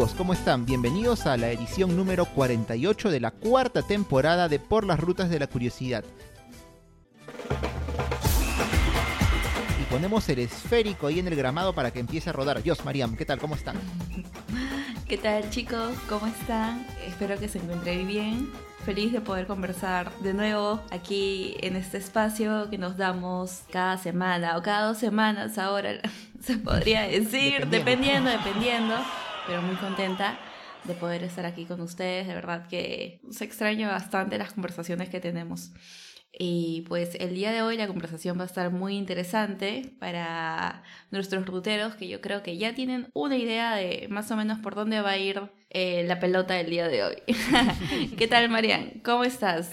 [0.00, 0.16] amigos?
[0.16, 0.64] ¿Cómo están?
[0.64, 5.38] Bienvenidos a la edición número 48 de la cuarta temporada de Por las Rutas de
[5.38, 6.04] la Curiosidad.
[9.78, 12.62] Y ponemos el esférico ahí en el gramado para que empiece a rodar.
[12.62, 13.38] Dios, Mariam, ¿qué tal?
[13.38, 13.76] ¿Cómo están?
[15.08, 15.92] ¿Qué tal chicos?
[16.08, 16.86] ¿Cómo están?
[17.06, 18.50] Espero que se encuentren bien.
[18.86, 24.56] Feliz de poder conversar de nuevo aquí en este espacio que nos damos cada semana
[24.56, 26.00] o cada dos semanas ahora,
[26.40, 28.94] se podría decir, dependiendo, dependiendo,
[29.46, 30.38] pero muy contenta
[30.84, 32.26] de poder estar aquí con ustedes.
[32.26, 35.72] De verdad que se extraña bastante las conversaciones que tenemos.
[36.32, 41.44] Y pues el día de hoy la conversación va a estar muy interesante para nuestros
[41.44, 45.00] ruteros que yo creo que ya tienen una idea de más o menos por dónde
[45.00, 47.16] va a ir eh, la pelota del día de hoy.
[48.16, 49.00] ¿Qué tal, Marian?
[49.04, 49.72] ¿Cómo estás?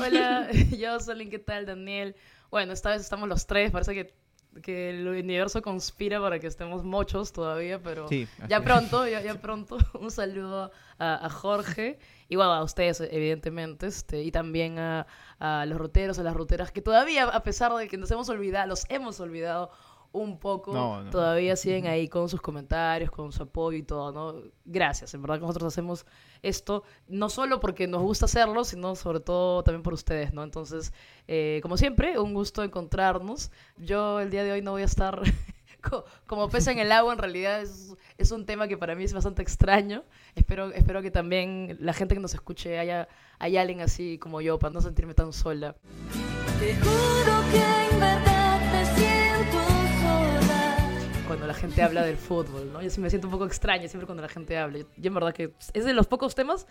[0.00, 2.14] Hola, yo soy ¿qué tal, Daniel?
[2.50, 4.14] Bueno, esta vez estamos los tres, parece que,
[4.62, 8.08] que el universo conspira para que estemos muchos todavía, pero
[8.48, 9.78] ya pronto, ya, ya, pronto.
[10.00, 15.06] Un saludo a, a Jorge y bueno, a ustedes, evidentemente, este, y también a,
[15.38, 18.68] a los ruteros, a las ruteras, que todavía, a pesar de que nos hemos olvidado,
[18.68, 19.70] los hemos olvidado
[20.12, 20.72] un poco,
[21.10, 24.42] todavía siguen ahí con sus comentarios, con su apoyo y todo, ¿no?
[24.64, 26.06] Gracias, en verdad que nosotros hacemos
[26.42, 30.42] esto no solo porque nos gusta hacerlo, sino sobre todo también por ustedes, ¿no?
[30.42, 30.92] Entonces,
[31.26, 33.50] eh, como siempre, un gusto encontrarnos.
[33.76, 35.20] Yo el día de hoy no voy a estar
[36.26, 39.12] como pesa en el agua, en realidad es, es, un tema que para mí es
[39.12, 40.04] bastante extraño.
[40.34, 44.58] Espero, espero que también la gente que nos escuche haya, haya alguien así como yo,
[44.58, 45.76] para no sentirme tan sola.
[46.58, 48.37] Te juro que
[51.28, 52.82] Cuando la gente habla del fútbol, ¿no?
[52.82, 54.78] Yo sí me siento un poco extraña siempre cuando la gente habla.
[54.78, 56.66] Yo, yo en verdad que es de los pocos temas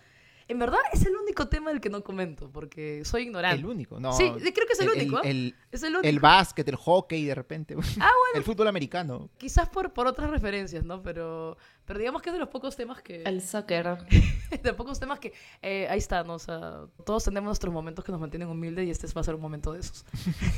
[0.50, 3.60] en verdad es el único tema del que no comento, porque soy ignorante.
[3.60, 4.14] El único, no.
[4.14, 5.22] Sí, creo que es el, único.
[5.22, 6.08] El, es el, único.
[6.08, 7.76] el básquet, el hockey, de repente.
[7.76, 8.12] Ah, bueno.
[8.36, 9.30] El fútbol americano.
[9.38, 11.02] Quizás por, por otras referencias, ¿no?
[11.02, 11.58] Pero
[11.88, 13.24] pero digamos que es de los pocos temas que...
[13.24, 13.98] El soccer.
[14.52, 15.32] de los pocos temas que...
[15.62, 16.34] Eh, ahí está, ¿no?
[16.34, 19.36] O sea, todos tenemos nuestros momentos que nos mantienen humildes y este va a ser
[19.36, 20.04] un momento de esos.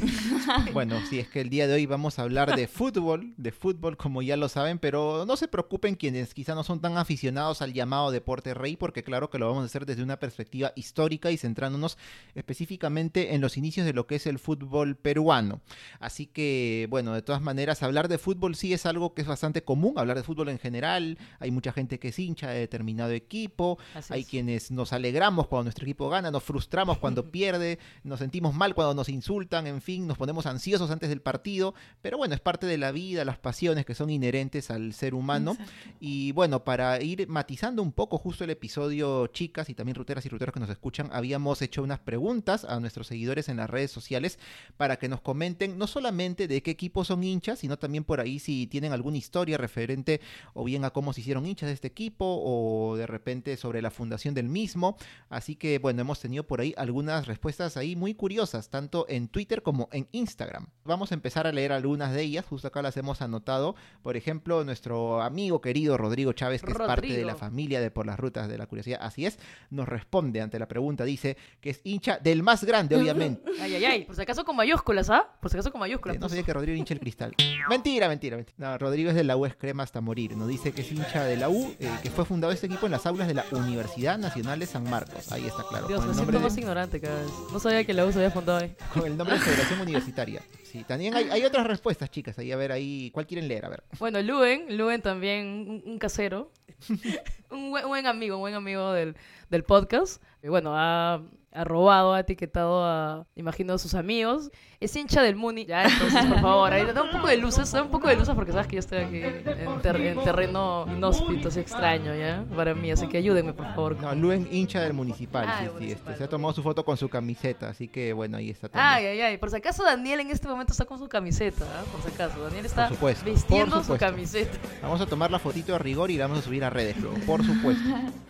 [0.73, 3.95] bueno, sí, es que el día de hoy vamos a hablar de fútbol, de fútbol
[3.95, 7.73] como ya lo saben, pero no se preocupen quienes quizá no son tan aficionados al
[7.73, 11.37] llamado deporte rey, porque claro que lo vamos a hacer desde una perspectiva histórica y
[11.37, 11.99] centrándonos
[12.33, 15.61] específicamente en los inicios de lo que es el fútbol peruano.
[15.99, 19.63] Así que, bueno, de todas maneras, hablar de fútbol sí es algo que es bastante
[19.63, 23.77] común, hablar de fútbol en general, hay mucha gente que es hincha de determinado equipo,
[24.09, 28.75] hay quienes nos alegramos cuando nuestro equipo gana, nos frustramos cuando pierde, nos sentimos mal
[28.75, 32.67] cuando nos insultan, en fin, nos ponemos ansiosos antes del partido, pero bueno, es parte
[32.67, 35.57] de la vida, las pasiones que son inherentes al ser humano.
[35.99, 40.29] Y bueno, para ir matizando un poco justo el episodio, chicas y también ruteras y
[40.29, 44.39] ruteros que nos escuchan, habíamos hecho unas preguntas a nuestros seguidores en las redes sociales
[44.77, 48.39] para que nos comenten no solamente de qué equipo son hinchas, sino también por ahí
[48.39, 50.21] si tienen alguna historia referente
[50.53, 54.33] o bien a cómo hicieron hinchas de este equipo o de repente sobre la fundación
[54.33, 54.97] del mismo.
[55.29, 59.61] Así que bueno, hemos tenido por ahí algunas respuestas ahí muy curiosas, tanto en Twitter
[59.61, 60.67] como en Instagram.
[60.83, 63.75] Vamos a empezar a leer algunas de ellas, justo acá las hemos anotado.
[64.01, 68.05] Por ejemplo, nuestro amigo querido Rodrigo Chávez, que es parte de la familia de Por
[68.05, 71.81] las Rutas de la Curiosidad, así es, nos responde ante la pregunta, dice que es
[71.83, 73.41] hincha del más grande, obviamente.
[73.61, 75.27] Ay, ay, ay, por si acaso con mayúsculas, ¿ah?
[75.41, 76.17] Por si acaso con mayúsculas.
[76.17, 77.35] no sabía que Rodrigo hincha el cristal.
[77.69, 78.55] mentira, mentira, mentira.
[78.57, 80.35] No, Rodrigo es de la US crema hasta morir.
[80.37, 82.91] Nos dice que es hincha de la U, eh, que fue fundado este equipo en
[82.91, 85.31] las aulas de la Universidad Nacional de San Marcos.
[85.31, 85.87] Ahí está claro.
[85.87, 87.31] Dios, me siento más ignorante cada vez.
[87.51, 88.75] No sabía que la U se había fundado ahí.
[88.93, 90.41] Con el nombre de Federación Universitaria.
[90.63, 93.65] Sí, también hay, otras respuestas, chicas, ahí a ver, ahí, ¿cuál quieren leer?
[93.65, 93.83] A ver.
[93.97, 96.51] Bueno, Luen, Luen también, un, casero,
[97.49, 99.15] un buen, amigo, un buen amigo del,
[99.49, 100.21] del podcast.
[100.43, 101.21] Y bueno, ha
[101.51, 104.51] ha robado, ha etiquetado a, imagino, a sus amigos.
[104.79, 105.65] Es hincha del Muni.
[105.65, 108.33] Ya, entonces, por favor, ahí da un poco de luces, da un poco de luces
[108.35, 109.81] porque sabes que yo estoy aquí en,
[110.23, 112.45] terreno inhóspito, así extraño, ¿ya?
[112.55, 113.99] Para mí, así que ayúdenme, por favor.
[113.99, 117.09] No, Luen hincha del municipal, sí, sí, este, se ha tomado su foto con su
[117.09, 118.69] camiseta, así que bueno, ahí está.
[118.69, 118.93] También.
[118.93, 121.87] Ay, ay, ay, por si acaso Daniel en este momento está con su camiseta, ¿eh?
[121.91, 122.41] por si acaso.
[122.43, 122.89] Daniel está
[123.25, 124.57] vistiendo su camiseta.
[124.81, 127.17] Vamos a tomar la fotito a rigor y la vamos a subir a redes luego,
[127.25, 127.83] por supuesto.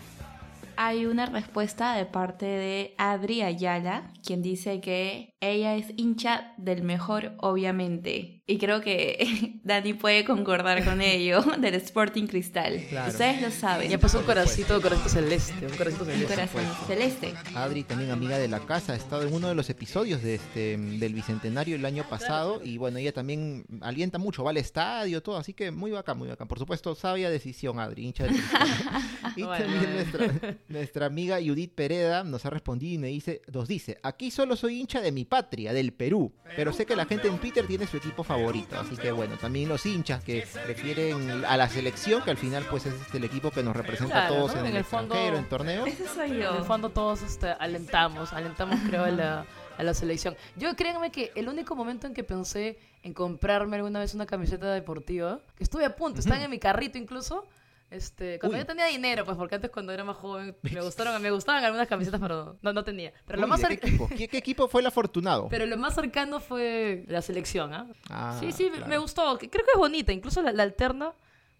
[0.81, 6.83] hay una respuesta de parte de Adri Ayala, quien dice que ella es hincha del
[6.83, 8.44] mejor, obviamente.
[8.45, 12.81] Y creo que Dani puede concordar con ello, del Sporting Cristal.
[13.07, 13.89] Ustedes lo saben.
[13.89, 15.65] Ya pasó un corazoncito, un corazoncito celeste.
[15.65, 16.36] Un corazoncito celeste.
[16.36, 17.33] Corazón celeste.
[17.56, 20.77] Adri, también amiga de la casa, ha estado en uno de los episodios de este,
[20.77, 22.62] del Bicentenario el año pasado.
[22.63, 25.38] Y bueno, ella también alienta mucho, va al estadio, todo.
[25.38, 26.47] Así que muy bacán, muy bacán.
[26.47, 28.68] Por supuesto, sabia decisión, Adri, hincha del Cristal.
[29.38, 34.00] y también nuestra Nuestra amiga Judith Pereda nos ha respondido y me dice, nos dice,
[34.03, 37.38] aquí solo soy hincha de mi patria, del Perú, pero sé que la gente en
[37.38, 41.70] Twitter tiene su equipo favorito, así que bueno, también los hinchas que prefieren a la
[41.70, 44.66] selección, que al final pues es este, el equipo que nos representa a todos en,
[44.66, 45.86] el, fondo, en torneo.
[45.86, 49.46] En el fondo todos este, alentamos, alentamos creo a la,
[49.78, 50.36] a la selección.
[50.58, 54.74] Yo créanme que el único momento en que pensé en comprarme alguna vez una camiseta
[54.74, 57.46] deportiva, que estuve a punto, están en mi carrito incluso,
[57.91, 61.31] este, cuando yo tenía dinero, pues porque antes cuando era más joven me gustaron, me
[61.31, 63.12] gustaban algunas camisetas, pero no, no tenía.
[63.25, 64.07] Pero lo más ¿qué, equipo?
[64.07, 65.47] ¿Qué, equipo fue el afortunado?
[65.50, 67.88] Pero lo más cercano fue la selección, ¿ah?
[68.09, 69.38] ah sí, sí, me gustó.
[69.38, 71.13] Creo que es bonita, incluso la, alterna,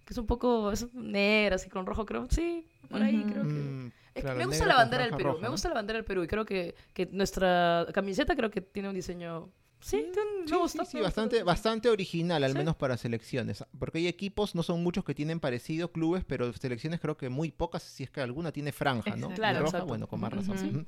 [0.06, 2.28] que es un poco es negra, así con rojo, creo.
[2.30, 3.50] Sí, por ahí creo que...
[3.50, 3.92] Mm,
[4.38, 6.76] me gusta la bandera del Perú, me gusta la bandera del Perú y creo que,
[6.94, 9.50] que nuestra camiseta creo que tiene un diseño
[9.82, 10.06] Sí,
[10.50, 10.86] me gusta.
[10.86, 13.64] Sí, bastante, bastante original, al menos para selecciones.
[13.78, 17.52] Porque hay equipos, no son muchos que tienen parecido clubes, pero selecciones creo que muy
[17.52, 19.30] pocas, si es que alguna tiene franja, ¿no?
[19.30, 20.86] Claro, roja, bueno, con más razón.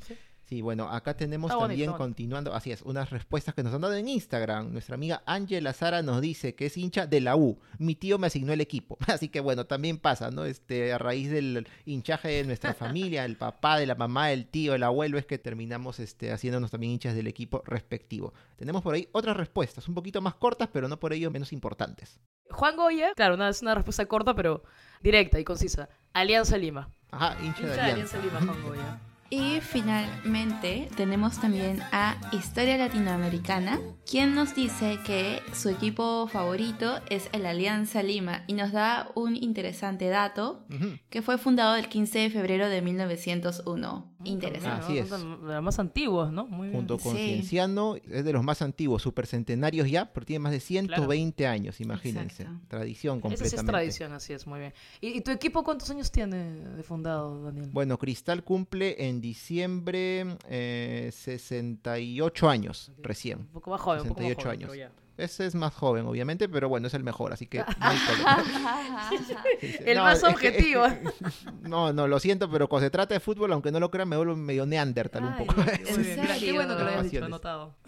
[0.51, 4.09] Sí, bueno, acá tenemos también continuando, así es, unas respuestas que nos han dado en
[4.09, 4.73] Instagram.
[4.73, 7.57] Nuestra amiga Ángela Sara nos dice que es hincha de la U.
[7.77, 8.97] Mi tío me asignó el equipo.
[9.07, 10.43] Así que bueno, también pasa, ¿no?
[10.43, 14.75] Este, a raíz del hinchaje de nuestra familia, el papá, de la mamá, el tío,
[14.75, 18.33] el abuelo, es que terminamos este, haciéndonos también hinchas del equipo respectivo.
[18.57, 22.19] Tenemos por ahí otras respuestas, un poquito más cortas, pero no por ello menos importantes.
[22.49, 24.65] Juan Goya, claro, una, es una respuesta corta, pero
[25.01, 25.87] directa y concisa.
[26.11, 26.89] Alianza Lima.
[27.09, 28.17] Ajá, hincha, de Alianza.
[28.17, 28.99] Alianza Lima, Juan Goya.
[29.33, 37.29] Y finalmente tenemos también a Historia Latinoamericana, quien nos dice que su equipo favorito es
[37.31, 40.65] el Alianza Lima y nos da un interesante dato
[41.09, 44.10] que fue fundado el 15 de febrero de 1901.
[44.23, 44.85] Interesante.
[44.85, 45.09] Así es.
[45.09, 46.45] De los más antiguos, ¿no?
[46.47, 50.59] Muy Junto con Cienciano, es de los más antiguos, supercentenarios ya, pero tiene más de
[50.59, 52.47] 120 años, imagínense.
[52.67, 53.55] Tradición completamente.
[53.55, 54.73] Esa es tradición, así es, muy bien.
[54.99, 57.69] ¿Y, tu equipo cuántos años tiene de fundado, Daniel?
[57.71, 63.39] Bueno, Cristal cumple en diciembre eh, 68 años recién.
[63.39, 64.91] Un poco más joven, 68 un poco más joven, años.
[65.21, 67.65] Ese es más joven, obviamente, pero bueno, es el mejor, así que no
[69.85, 70.83] El más objetivo.
[71.61, 74.17] no, no, lo siento, pero cuando se trata de fútbol, aunque no lo crean, me
[74.17, 75.55] vuelvo medio neandertal un poco.
[76.39, 77.75] Qué bueno que lo hayas dicho, anotado.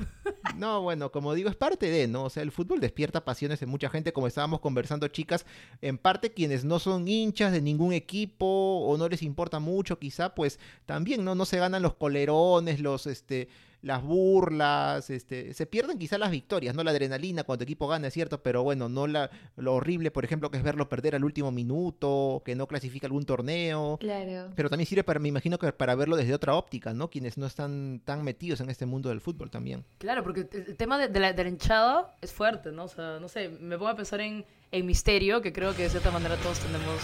[0.56, 2.26] No, bueno, como digo, es parte de, ¿no?
[2.26, 5.48] O sea, el fútbol despierta pasiones en mucha gente, como estábamos conversando, chicas,
[5.82, 10.36] en parte quienes no son hinchas de ningún equipo o no les importa mucho, quizá,
[10.36, 11.34] pues también, ¿no?
[11.34, 13.50] No se ganan los colerones, los, este
[13.84, 18.08] las burlas, este, se pierden quizás las victorias, no la adrenalina cuando tu equipo gana,
[18.08, 21.26] es cierto, pero bueno, no la, lo horrible, por ejemplo, que es verlo perder al
[21.26, 23.98] último minuto, que no clasifica algún torneo.
[24.00, 24.52] Claro.
[24.56, 27.10] Pero también sirve para, me imagino que para verlo desde otra óptica, ¿no?
[27.10, 29.84] Quienes no están tan metidos en este mundo del fútbol también.
[29.98, 32.86] Claro, porque el tema de, la, de hinchada es fuerte, ¿no?
[32.86, 35.90] O sea, no sé, me pongo a pensar en, en Misterio, que creo que de
[35.90, 37.02] cierta manera todos tenemos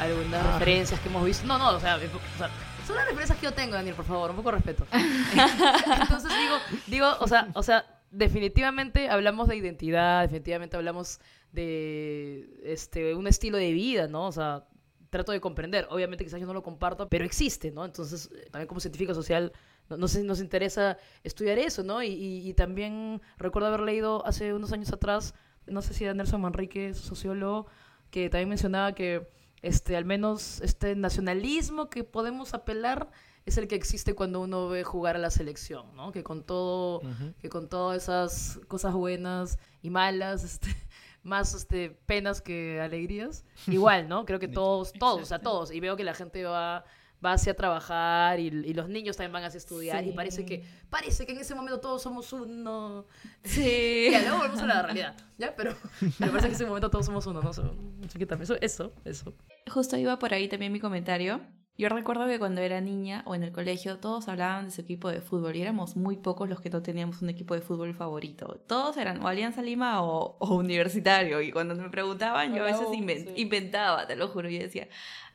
[0.00, 0.52] algunas ah.
[0.54, 1.46] referencias que hemos visto.
[1.46, 2.50] No, no, o sea, o sea
[2.86, 4.86] son las referencias que yo tengo, Daniel, por favor, un poco de respeto.
[4.92, 11.20] Entonces digo, digo, o sea, o sea, definitivamente hablamos de identidad, definitivamente hablamos
[11.52, 14.26] de este un estilo de vida, ¿no?
[14.26, 14.64] O sea,
[15.10, 15.86] trato de comprender.
[15.90, 17.84] Obviamente quizás yo no lo comparto, pero existe, ¿no?
[17.84, 19.52] Entonces, también como científico social,
[19.88, 22.02] no, sé si nos interesa estudiar eso, ¿no?
[22.02, 25.34] Y, y, también recuerdo haber leído hace unos años atrás,
[25.66, 27.66] no sé si Nelson Manrique, sociólogo,
[28.10, 29.28] que también mencionaba que
[29.64, 33.10] este, al menos este nacionalismo que podemos apelar
[33.46, 36.12] es el que existe cuando uno ve jugar a la selección, ¿no?
[36.12, 37.00] Que con todo,
[37.40, 40.68] que con todas esas cosas buenas y malas, este,
[41.22, 44.24] más este, penas que alegrías, igual, ¿no?
[44.24, 46.84] Creo que todos, todos, o sea, todos, y veo que la gente va
[47.24, 51.32] va hacia trabajar y, los niños también van hacia estudiar y parece que parece que
[51.32, 53.06] en ese momento todos somos uno.
[53.42, 54.08] Sí.
[54.14, 55.54] Ya, luego volvemos a la realidad, ¿ya?
[55.56, 55.74] Pero
[56.18, 57.50] me parece que en ese momento todos somos uno, ¿no?
[57.50, 59.34] Eso, eso, eso.
[59.68, 61.40] Justo iba por ahí también mi comentario.
[61.76, 65.08] Yo recuerdo que cuando era niña o en el colegio todos hablaban de su equipo
[65.08, 68.62] de fútbol y éramos muy pocos los que no teníamos un equipo de fútbol favorito.
[68.68, 72.86] Todos eran o Alianza Lima o, Universitario y cuando me preguntaban yo a veces
[73.34, 74.86] inventaba, te lo juro, y decía,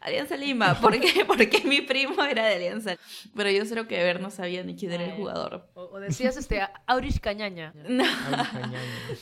[0.02, 0.80] Alianza Lima.
[0.80, 1.26] ¿Por qué?
[1.28, 2.98] Porque mi primo era de Alianza.
[3.36, 5.70] Pero yo creo que ver no sabía ni quién era el jugador.
[5.74, 7.74] O, decías este, Aurich Cañaña.
[7.90, 8.06] No.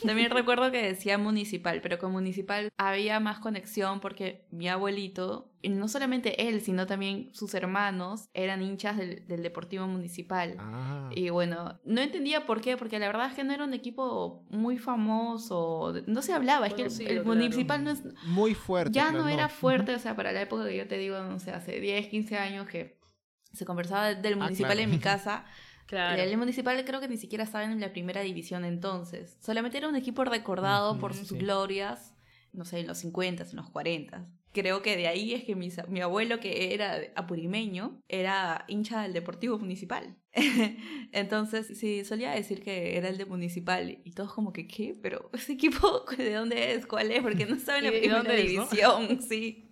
[0.04, 5.70] También recuerdo que decía Municipal, pero con Municipal había más conexión porque mi abuelito, y
[5.70, 10.56] no solamente él, sino también sus hermanos, eran hinchas del, Deportivo Municipal.
[10.58, 11.10] Ah.
[11.12, 14.44] Y bueno, no entendía por qué, porque la verdad es que no era un equipo
[14.50, 18.02] muy famoso, no se hablaba, es que el, Municipal no es...
[18.26, 18.92] Muy fuerte.
[18.92, 21.80] Ya no, era fuerte, o sea, para la época yo te digo, no sé, hace
[21.80, 22.98] 10, 15 años que
[23.52, 25.44] se conversaba del ah, municipal en mi casa.
[25.88, 26.22] Claro.
[26.22, 29.38] El municipal creo que ni siquiera estaba en la primera división entonces.
[29.40, 32.12] Solamente era un equipo recordado por sus glorias,
[32.52, 34.28] no sé, en los 50, en los 40.
[34.52, 39.14] creo que de ahí es que mi, mi, abuelo, que era apurimeño, era hincha del
[39.14, 40.14] Deportivo Municipal.
[41.12, 44.94] Entonces, sí, solía decir que era el de Municipal y todos como que, ¿qué?
[45.00, 46.86] Pero ese equipo, ¿de dónde es?
[46.86, 47.22] ¿Cuál es?
[47.22, 49.70] Porque no saben la primera división, sí.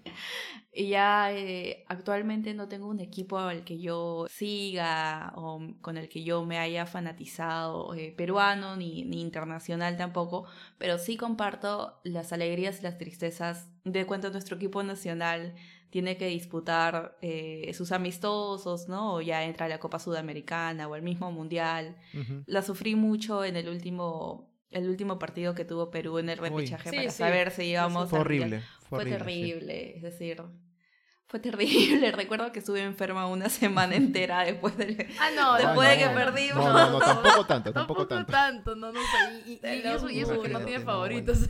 [0.79, 6.11] Y ya eh, actualmente no tengo un equipo al que yo siga o con el
[6.11, 10.45] que yo me haya fanatizado, eh, peruano ni, ni internacional tampoco,
[10.77, 15.55] pero sí comparto las alegrías y las tristezas de cuando nuestro equipo nacional
[15.89, 19.15] tiene que disputar eh, sus amistosos, ¿no?
[19.15, 21.97] O ya entra a la Copa Sudamericana o el mismo Mundial.
[22.45, 26.91] La sufrí mucho en el último el último partido que tuvo Perú en el repechaje
[26.91, 30.43] para saber si íbamos fue horrible, fue, terrible, es decir,
[31.27, 32.11] fue terrible.
[32.13, 36.65] Recuerdo que estuve enferma una semana entera después de, ah, no, después de que perdimos.
[36.65, 38.33] No, no, tampoco tanto, tampoco, tanto.
[38.33, 38.77] tanto.
[38.77, 39.01] no, no.
[39.45, 41.39] Y, eso, y eso que no tiene favoritos.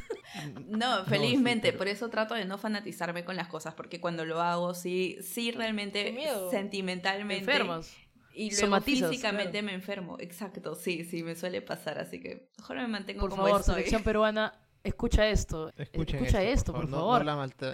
[0.66, 4.74] No, felizmente, por eso trato de no fanatizarme con las cosas, porque cuando lo hago,
[4.74, 6.14] sí, sí realmente
[6.50, 7.38] sentimentalmente.
[7.38, 7.90] Enfermos.
[8.34, 10.16] Y luego físicamente me enfermo.
[10.18, 14.02] Exacto, sí, sí, me suele pasar, así que mejor me mantengo por como favor, selección
[14.02, 14.52] peruana
[14.86, 15.72] escucha esto.
[15.76, 17.24] escucha esto, por favor.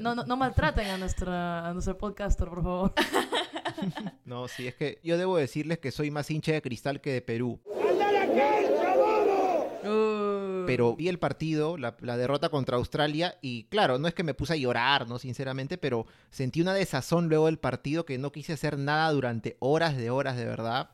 [0.00, 2.92] No, no, maltraten a, nuestra, a nuestro podcaster, por favor.
[4.24, 7.22] no, sí, es que yo debo decirles que soy más hincha de cristal que de
[7.22, 7.60] Perú.
[10.64, 14.32] Pero vi el partido, la, la, derrota contra Australia, y claro, no es que me
[14.32, 15.18] puse a llorar, ¿no?
[15.18, 19.96] Sinceramente, pero sentí una desazón luego del partido que no quise hacer nada durante horas
[19.96, 20.90] de horas, de verdad.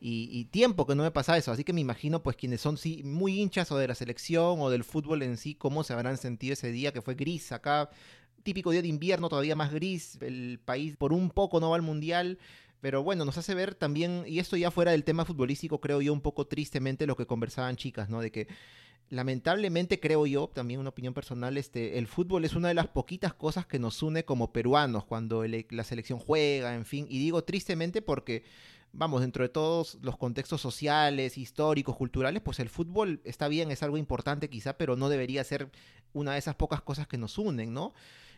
[0.00, 3.02] Y, tiempo que no me pasa eso, así que me imagino pues quienes son sí
[3.04, 6.52] muy hinchas o de la selección o del fútbol en sí, cómo se habrán sentido
[6.52, 7.90] ese día que fue gris acá,
[8.42, 11.82] típico día de invierno, todavía más gris, el país por un poco no va al
[11.82, 12.38] mundial,
[12.80, 16.12] pero bueno, nos hace ver también, y esto ya fuera del tema futbolístico, creo yo
[16.12, 18.20] un poco tristemente lo que conversaban chicas, ¿no?
[18.20, 18.48] De que
[19.08, 23.34] lamentablemente creo yo, también una opinión personal, este, el fútbol es una de las poquitas
[23.34, 28.02] cosas que nos une como peruanos cuando la selección juega, en fin, y digo tristemente
[28.02, 28.42] porque
[28.92, 33.82] vamos, dentro de todos los contextos sociales, históricos, culturales, pues el fútbol está bien, es
[33.82, 35.70] algo importante quizá, pero no debería ser
[36.12, 37.94] una de esas pocas cosas que nos unen, ¿no?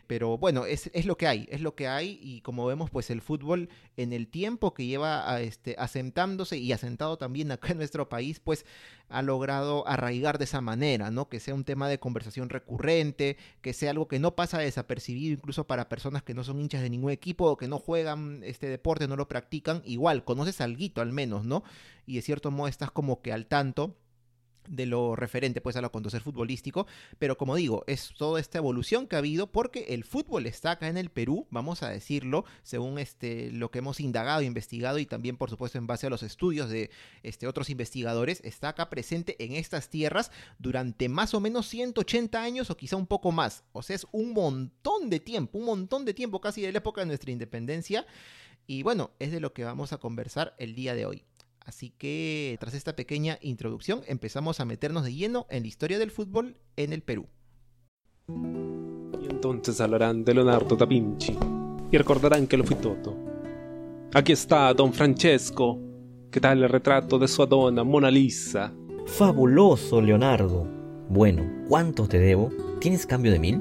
[0.07, 3.11] Pero bueno, es, es, lo que hay, es lo que hay y como vemos, pues
[3.11, 7.79] el fútbol en el tiempo que lleva a este, asentándose y asentado también acá en
[7.79, 8.67] nuestro país, pues
[9.09, 11.29] ha logrado arraigar de esa manera, ¿no?
[11.29, 15.67] Que sea un tema de conversación recurrente, que sea algo que no pasa desapercibido incluso
[15.67, 19.09] para personas que no son hinchas de ningún equipo o que no juegan este deporte,
[19.09, 21.63] no lo practican, igual, conoces algo al menos, ¿no?
[22.07, 23.97] Y de cierto modo estás como que al tanto
[24.69, 26.87] de lo referente pues a lo acontecer futbolístico,
[27.19, 30.89] pero como digo, es toda esta evolución que ha habido porque el fútbol está acá
[30.89, 35.37] en el Perú, vamos a decirlo, según este lo que hemos indagado, investigado y también
[35.37, 36.91] por supuesto en base a los estudios de
[37.23, 42.71] este otros investigadores, está acá presente en estas tierras durante más o menos 180 años
[42.71, 46.15] o quizá un poco más, o sea, es un montón de tiempo, un montón de
[46.15, 48.07] tiempo casi de la época de nuestra independencia.
[48.67, 51.25] Y bueno, es de lo que vamos a conversar el día de hoy.
[51.65, 56.11] Así que tras esta pequeña introducción empezamos a meternos de lleno en la historia del
[56.11, 57.27] fútbol en el Perú.
[58.29, 61.37] Y entonces hablarán de Leonardo da Vinci
[61.91, 63.17] y recordarán que lo fui todo.
[64.13, 65.81] Aquí está Don Francesco.
[66.31, 68.73] ¿Qué tal el retrato de su Adona Mona Lisa?
[69.07, 70.69] Fabuloso, Leonardo.
[71.09, 72.51] Bueno, ¿cuánto te debo?
[72.81, 73.61] ¿Tienes cambio de mil?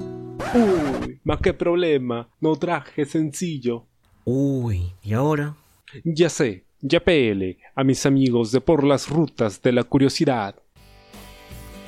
[0.54, 2.30] Uy, más qué problema.
[2.42, 3.86] No traje sencillo.
[4.26, 5.56] Uy, ¿y ahora?
[6.04, 6.66] Ya sé,
[7.04, 10.56] pele a mis amigos de Por las Rutas de la Curiosidad.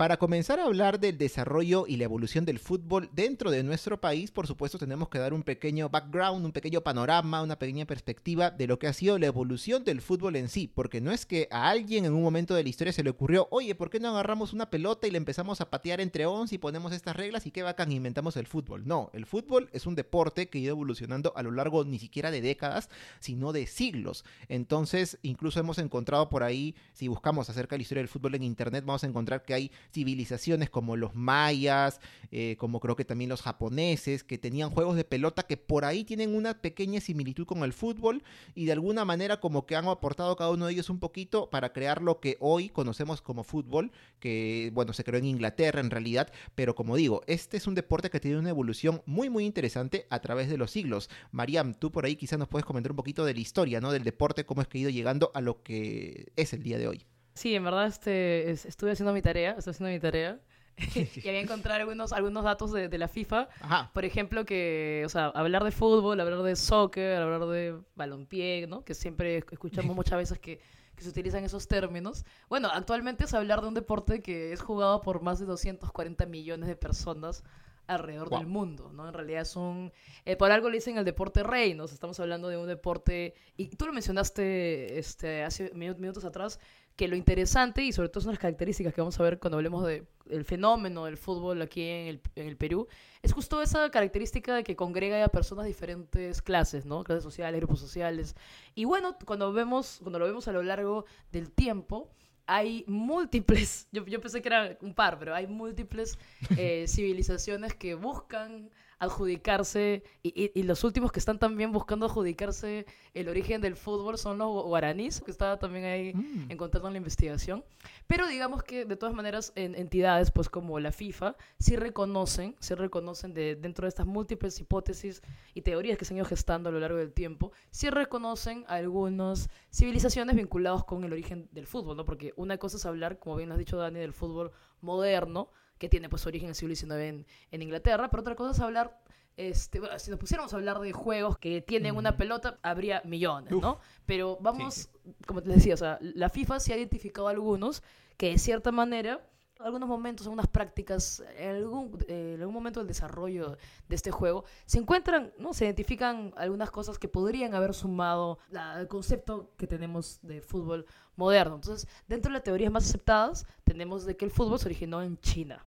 [0.00, 4.30] Para comenzar a hablar del desarrollo y la evolución del fútbol dentro de nuestro país,
[4.30, 8.66] por supuesto tenemos que dar un pequeño background, un pequeño panorama, una pequeña perspectiva de
[8.66, 11.69] lo que ha sido la evolución del fútbol en sí, porque no es que a
[11.69, 14.54] alguien en un momento de la historia se le ocurrió, oye, ¿por qué no agarramos
[14.54, 17.62] una pelota y le empezamos a patear entre 11 y ponemos estas reglas y qué
[17.62, 18.88] bacán inventamos el fútbol?
[18.88, 22.30] No, el fútbol es un deporte que ha ido evolucionando a lo largo ni siquiera
[22.30, 22.88] de décadas,
[23.19, 24.25] sino de siglos.
[24.49, 28.45] Entonces, incluso hemos encontrado por ahí, si buscamos acerca de la historia del fútbol en
[28.45, 33.31] internet, vamos a encontrar que hay civilizaciones como los mayas, eh, como creo que también
[33.31, 37.63] los japoneses, que tenían juegos de pelota que por ahí tienen una pequeña similitud con
[37.65, 38.23] el fútbol
[38.55, 41.73] y de alguna manera como que han aportado cada uno de ellos un poquito para
[41.73, 46.33] crear lo que hoy conocemos como fútbol, que bueno, se creó en Inglaterra en realidad,
[46.55, 50.21] pero como digo, este es un deporte que tiene una evolución muy muy interesante a
[50.21, 51.11] través de los siglos.
[51.33, 53.93] Mariam, tú por ahí quizás nos puedes comentar un poquito de la historia, ¿no?
[53.93, 56.89] Del deporte, cómo es que ha ido llegando a lo que es el día de
[56.89, 57.07] hoy.
[57.41, 60.39] Sí, en verdad este, estuve haciendo mi tarea, estoy haciendo mi tarea.
[60.77, 63.49] y había encontrado algunos, algunos datos de, la FIFA.
[63.95, 68.85] Por ejemplo, que, o sea, hablar de fútbol, hablar de soccer, hablar de balompié, ¿no?
[68.85, 70.61] Que siempre escuchamos muchas veces que,
[70.95, 72.27] que, se utilizan esos términos.
[72.51, 76.69] Bueno, actualmente es hablar de un deporte que es jugado por más de 240 millones
[76.69, 77.43] de personas
[77.91, 79.09] alrededor del mundo, ¿no?
[79.09, 79.93] En realidad es un...
[80.25, 81.85] Eh, por algo le dicen el deporte rey, ¿no?
[81.85, 83.35] Estamos hablando de un deporte...
[83.57, 86.61] Y tú lo mencionaste este, hace minutos atrás,
[87.00, 89.87] que lo interesante, y sobre todo son las características que vamos a ver cuando hablemos
[89.87, 92.88] del el fenómeno del fútbol aquí en el, en el, Perú,
[93.23, 97.02] es justo esa característica de que congrega a personas de diferentes clases, ¿no?
[97.02, 98.37] Clases sociales, grupos sociales.
[98.75, 102.11] Y bueno, cuando, vemos, cuando lo vemos a lo largo del tiempo,
[102.47, 106.19] hay múltiples, yo, yo, pensé que era un par, pero hay múltiples
[106.59, 108.69] eh, civilizaciones que buscan
[109.00, 114.37] adjudicarse, y, y, los últimos que están también buscando adjudicarse el origen del fútbol son
[114.37, 116.50] los guaraníes, que estaba también ahí mm.
[116.50, 117.64] encontrando en la investigación.
[118.07, 122.75] Pero digamos que de todas maneras en entidades pues como la FIFA sí reconocen, sí
[122.75, 125.23] reconocen de, dentro de estas múltiples hipótesis
[125.54, 129.49] y teorías que se han ido gestando a lo largo del tiempo, sí reconocen algunas
[129.73, 132.04] civilizaciones vinculadas con el origen del fútbol, ¿no?
[132.04, 134.52] Porque una cosa es hablar, como bien has dicho Dani, del fútbol
[134.83, 135.50] moderno,
[135.81, 138.61] que tiene pues origen en el siglo XIX en, en Inglaterra, pero otra cosa es
[138.61, 139.01] hablar
[139.37, 143.79] este, si nos pusiéramos a hablar de juegos que tienen una pelota, habría millones, ¿no?
[144.05, 144.91] Pero vamos,
[145.27, 147.83] como te decía, o sea, la FIFA se ha identificado algunos
[148.19, 149.27] que de cierta manera,
[149.59, 153.57] en algunos momentos, algunas prácticas, en algún, en algún momento del desarrollo
[153.89, 155.55] de este juego, se encuentran, ¿no?
[155.55, 160.85] Se identifican algunas cosas que podrían haber sumado al concepto que tenemos de fútbol
[161.17, 161.55] moderno.
[161.55, 165.19] Entonces, dentro de las teorías más aceptadas, tenemos de que el fútbol se originó en
[165.19, 165.67] China.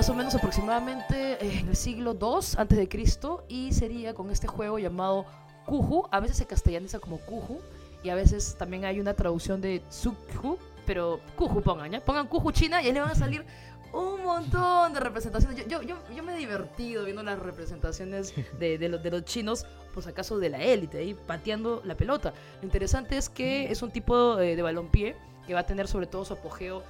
[0.00, 4.30] Más o menos aproximadamente eh, en el siglo II antes de Cristo y sería con
[4.30, 5.26] este juego llamado
[5.66, 7.60] Kuju, a veces se castellaniza como Kuju
[8.02, 12.00] y a veces también hay una traducción de Tsukhu, pero Kuju pongan, ¿ya?
[12.00, 13.44] Pongan Kuju China y ahí le van a salir
[13.92, 15.66] un montón de representaciones.
[15.66, 20.48] Yo, yo, yo, me he divertido viendo las representaciones de, los, chinos, pues acaso de
[20.48, 22.32] la élite, ahí pateando la pelota.
[22.60, 25.14] Lo interesante es que es un tipo de, de balompié
[25.46, 26.82] que va a tener sobre todo su apogeo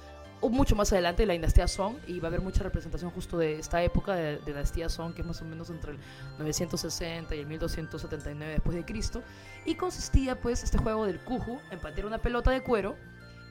[0.49, 3.83] mucho más adelante la dinastía Song y va a haber mucha representación justo de esta
[3.83, 5.99] época de, la dinastía Song que es más o menos entre el
[6.39, 9.21] 960 y el 1279 después de Cristo.
[9.65, 12.95] Y consistía pues este juego del kuju en patear una pelota de cuero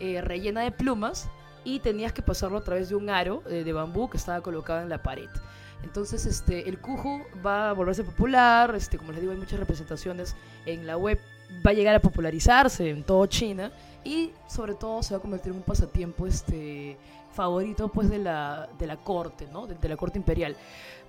[0.01, 1.29] eh, rellena de plumas
[1.63, 4.83] y tenías que pasarlo a través de un aro eh, de bambú que estaba colocado
[4.83, 5.29] en la pared.
[5.83, 10.37] Entonces este el kuju va a volverse popular este como les digo hay muchas representaciones
[10.67, 11.19] en la web
[11.65, 13.73] va a llegar a popularizarse en todo China
[14.05, 16.97] y sobre todo se va a convertir en un pasatiempo este
[17.33, 19.67] favorito pues de la, de la corte, ¿no?
[19.67, 20.57] De, la corte imperial.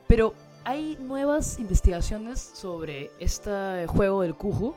[0.08, 4.76] Pero hay nuevas investigaciones sobre este juego del Kuju,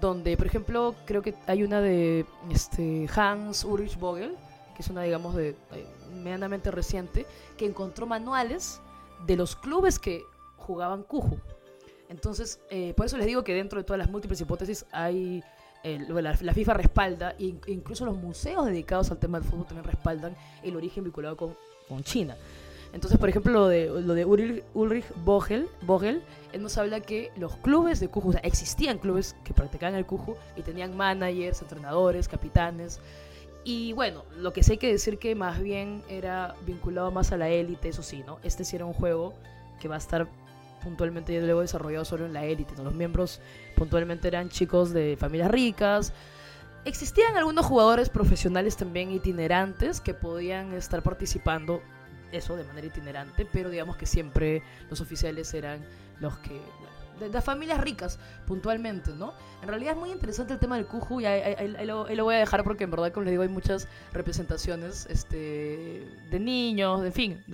[0.00, 4.36] donde por ejemplo creo que hay una de este, Hans Ulrich Vogel,
[4.74, 5.56] que es una digamos de,
[6.22, 8.80] medianamente reciente, que encontró manuales
[9.26, 10.22] de los clubes que
[10.56, 11.38] jugaban Kuju.
[12.12, 15.42] Entonces, eh, por eso les digo que dentro de todas las múltiples hipótesis hay
[15.82, 20.76] la, FIFA respalda, e incluso los museos dedicados al tema del fútbol también respaldan el
[20.76, 21.56] origen vinculado con,
[21.88, 22.36] con China.
[22.92, 25.06] Entonces, por ejemplo, lo de, lo de Ulrich, Ulrich
[26.52, 30.04] él nos habla que los clubes de Kuju, o sea, existían clubes que practicaban el
[30.04, 33.00] Kuju y tenían managers, entrenadores, capitanes.
[33.64, 37.38] Y bueno, lo que sí hay que decir que más bien era vinculado más a
[37.38, 38.38] la élite, eso sí, ¿no?
[38.42, 39.32] Este sí era un juego
[39.80, 40.28] que va a estar
[40.82, 42.74] puntualmente luego desarrollado solo en la élite.
[42.82, 43.40] Los miembros
[43.76, 46.12] puntualmente eran chicos de familias ricas.
[46.84, 51.80] Existían algunos jugadores profesionales también itinerantes que podían estar participando
[52.32, 55.84] eso de manera itinerante, pero digamos que siempre los oficiales eran
[56.18, 56.60] los que
[57.18, 59.32] de, las familias ricas, puntualmente, ¿no?
[59.62, 62.64] En realidad es muy interesante el tema del cuju y ahí, lo, voy a dejar
[62.64, 67.44] porque en verdad, como les digo, hay muchas representaciones este, de niños, en fin,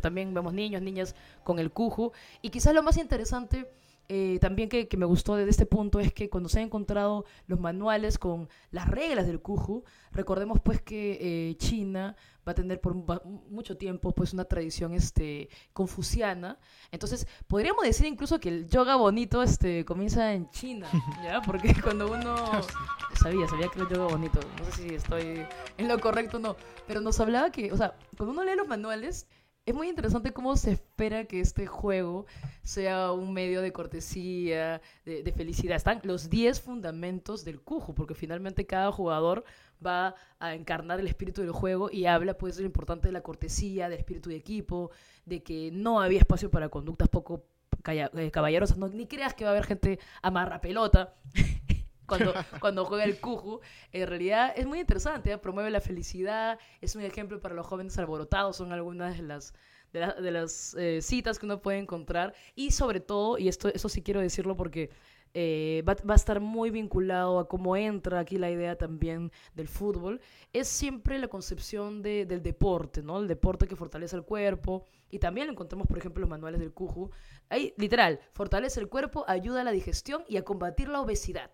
[0.00, 2.12] también vemos niños, niñas con el cuju
[2.42, 3.70] y quizás lo más interesante...
[4.10, 7.58] Eh, también que, me gustó de este punto es que cuando se han encontrado los
[7.58, 11.16] manuales con las reglas del Kuju, recordemos pues que
[11.48, 12.14] eh, China
[12.46, 16.58] va a tener por mucho tiempo pues una tradición este confuciana.
[16.90, 20.88] Entonces, podríamos decir incluso que el yoga bonito este comienza en China,
[21.22, 21.40] ¿ya?
[21.42, 22.36] Porque cuando uno
[23.20, 25.46] sabía, sabía que el yoga bonito, no sé si estoy
[25.78, 28.68] en lo correcto o no, pero nos hablaba que, o sea, cuando uno lee los
[28.68, 29.26] manuales
[29.66, 32.26] es muy interesante cómo se espera que este juego
[32.62, 35.76] sea un medio de cortesía, de, de felicidad.
[35.76, 39.44] Están los 10 fundamentos del cujo, porque finalmente cada jugador
[39.84, 43.22] va a encarnar el espíritu del juego y habla pues de lo importante de la
[43.22, 44.90] cortesía, del espíritu de equipo,
[45.24, 47.44] de que no había espacio para conductas poco
[47.86, 51.14] eh, caballerosas, no, ni creas que va a haber gente amarra pelota.
[52.06, 53.60] cuando, cuando juega el cuju.
[53.92, 55.38] En realidad es muy interesante, ¿eh?
[55.38, 59.54] promueve la felicidad, es un ejemplo para los jóvenes alborotados, son algunas de las,
[59.92, 62.34] de, las eh, citas que uno puede encontrar.
[62.54, 64.90] Y sobre todo, y esto, eso sí quiero decirlo porque
[65.36, 70.20] eh, va, a estar muy vinculado a cómo entra aquí la idea también del fútbol,
[70.52, 73.18] es siempre la concepción del deporte, ¿no?
[73.18, 74.84] El deporte que fortalece el cuerpo.
[75.10, 77.10] Y también lo encontramos, por ejemplo, en los manuales del Cuju.
[77.48, 81.50] Ahí, literal, fortalece el cuerpo, ayuda a la digestión y a combatir la obesidad.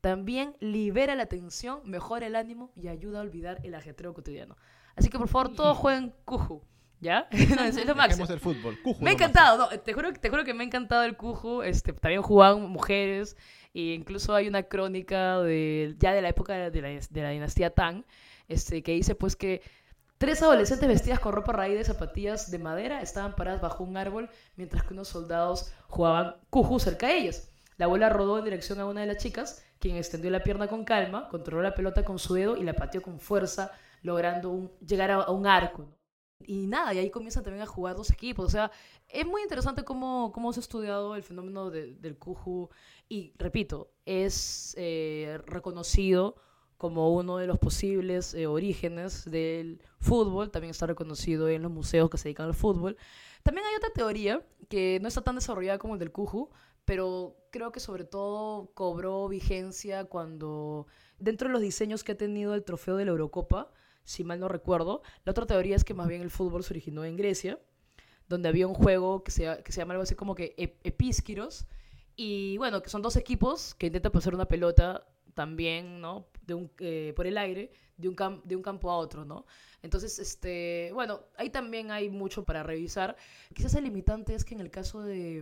[0.00, 4.56] También libera la tensión, mejora el ánimo y ayuda a olvidar el ajetreo cotidiano.
[4.96, 6.62] Así que por favor, todos jueguen Cuju.
[7.04, 7.28] ¿Ya?
[7.30, 8.26] es lo máximo.
[8.26, 8.78] el fútbol.
[9.00, 9.68] me ha encantado.
[9.80, 11.62] te, juro, te juro que me ha encantado el Cuju.
[11.62, 13.36] Este, también jugaban mujeres.
[13.74, 17.70] E incluso hay una crónica de, ya de la época de la, de la dinastía
[17.70, 18.04] Tang
[18.48, 19.62] este, que dice pues que
[20.16, 24.30] tres adolescentes vestidas con ropa raíz de zapatillas de madera estaban paradas bajo un árbol
[24.56, 27.50] mientras que unos soldados jugaban Cuju cerca de ellas.
[27.76, 30.84] La abuela rodó en dirección a una de las chicas, quien extendió la pierna con
[30.84, 35.10] calma, controló la pelota con su dedo y la pateó con fuerza, logrando un, llegar
[35.10, 35.88] a, un arco.
[36.46, 38.46] Y nada, y ahí comienzan también a jugar dos equipos.
[38.46, 38.70] O sea,
[39.08, 42.70] es muy interesante cómo, cómo se ha estudiado el fenómeno del Kuju.
[43.08, 46.36] Y repito, es eh, reconocido
[46.76, 50.50] como uno de los posibles eh, orígenes del fútbol.
[50.50, 52.96] También está reconocido en los museos que se dedican al fútbol.
[53.42, 56.50] También hay otra teoría que no está tan desarrollada como el del Kuju,
[56.84, 60.86] pero creo que sobre todo cobró vigencia cuando,
[61.18, 63.70] dentro de los diseños que ha tenido el trofeo de la Eurocopa,
[64.04, 65.02] si mal no recuerdo.
[65.24, 67.58] La otra teoría es que más bien el fútbol se originó en Grecia,
[68.28, 71.66] donde había un juego que se, que se llama algo así como que epísquiros,
[72.16, 76.28] y bueno, que son dos equipos que intentan pasar una pelota también, ¿no?
[76.42, 79.46] De un, eh, por el aire, de un, de un campo a otro, ¿no?
[79.82, 83.16] Entonces, este, bueno, ahí también hay mucho para revisar.
[83.52, 85.38] Quizás el limitante es que en el caso de,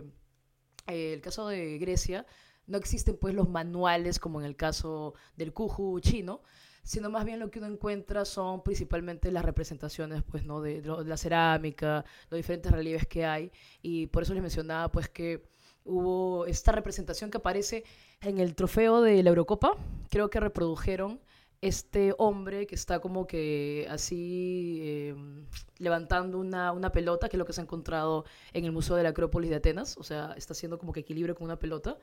[0.87, 2.25] eh, el caso de Grecia,
[2.65, 6.41] no existen pues los manuales como en el caso del Kuju chino,
[6.83, 10.61] sino más bien lo que uno encuentra son principalmente las representaciones pues, ¿no?
[10.61, 15.47] de, la cerámica, los diferentes relieves que hay, y por eso les mencionaba pues que
[15.85, 17.83] hubo esta representación que aparece
[18.21, 19.77] en el trofeo de la Eurocopa,
[20.09, 21.19] creo que reprodujeron
[21.61, 25.45] este hombre que está como que así em,
[25.77, 29.03] levantando una, una, pelota, que es lo que se ha encontrado en el Museo de
[29.03, 31.97] la Acrópolis de Atenas, o sea, está haciendo como que equilibrio con una pelota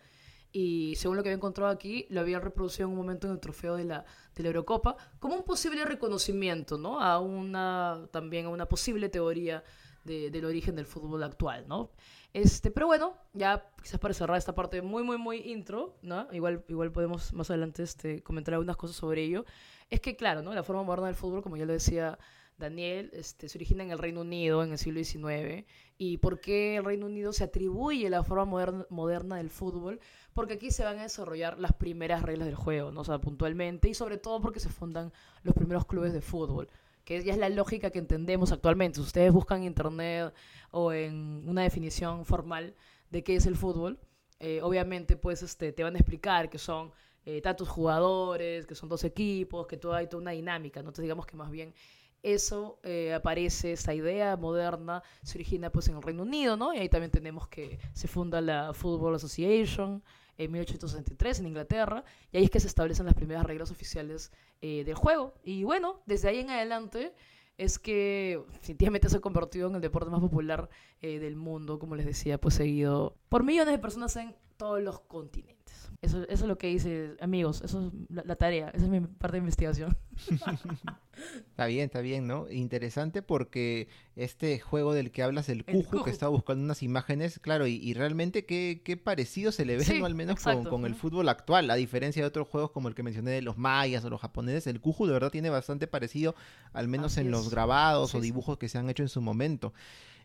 [0.53, 3.41] y según lo que había encontrado aquí, lo había reproducido en un momento en el
[3.41, 7.01] trofeo de la, de la Eurocopa, como un posible reconocimiento, ¿no?
[7.01, 9.63] A una, también a una posible teoría
[10.05, 11.91] de, del origen del fútbol actual, ¿no?
[12.33, 16.29] Este, pero bueno, ya quizás para cerrar esta parte muy, muy, muy intro, ¿no?
[16.33, 19.45] Igual, igual podemos más adelante este, comentar algunas cosas sobre ello.
[19.89, 20.55] Es que, claro, ¿no?
[20.55, 22.19] La forma moderna del fútbol, como ya lo decía
[22.61, 25.67] Daniel, este, se origina en el Reino Unido en el siglo XIX.
[25.99, 28.45] ¿Y por qué el Reino Unido se atribuye la forma
[28.89, 29.99] moderna, del fútbol?
[30.33, 33.01] Porque aquí se van a desarrollar las primeras reglas del juego, ¿no?
[33.01, 36.69] O puntualmente, y sobre todo porque se fundan los primeros clubes de fútbol
[37.05, 38.97] que ya es la lógica que entendemos actualmente.
[38.97, 40.33] Si ustedes buscan en internet
[40.71, 42.75] o en una definición formal
[43.11, 43.99] de qué es el fútbol,
[44.39, 46.93] eh, obviamente pues este, te van a explicar que son
[47.27, 50.89] eh, tantos jugadores, que son dos equipos, que todo hay toda una dinámica, ¿no?
[50.89, 51.75] Entonces digamos que más bien
[52.23, 56.75] eso eh, aparece, esa idea moderna se origina pues en el Reino Unido, ¿no?
[56.75, 60.03] Y ahí también tenemos que se funda la Football Association
[60.37, 64.85] en 1863 en Inglaterra, y ahí es que se establecen las primeras reglas oficiales eh,
[64.85, 65.35] del juego.
[65.45, 67.13] Y bueno, desde ahí en adelante
[67.59, 70.71] es que definitivamente se ha convertido en el deporte más popular
[71.03, 75.01] eh, del mundo, como les decía, pues seguido por millones de personas en todos los
[75.01, 75.91] continentes.
[76.03, 79.37] Eso, eso es lo que dice, amigos, eso es la, tarea, esa es mi parte
[79.37, 79.97] de investigación.
[81.49, 82.51] está bien, está bien, ¿no?
[82.51, 87.67] Interesante porque este juego del que hablas, el Cuju, que estaba buscando unas imágenes, claro,
[87.67, 90.05] y, realmente qué, qué, parecido se le ve, ¿no?
[90.05, 93.03] Al menos con, con, el fútbol actual, a diferencia de otros juegos como el que
[93.03, 96.35] mencioné de los mayas o los japoneses, el Cuju de verdad tiene bastante parecido,
[96.75, 99.73] al menos en los grabados o dibujos que se han hecho en su momento.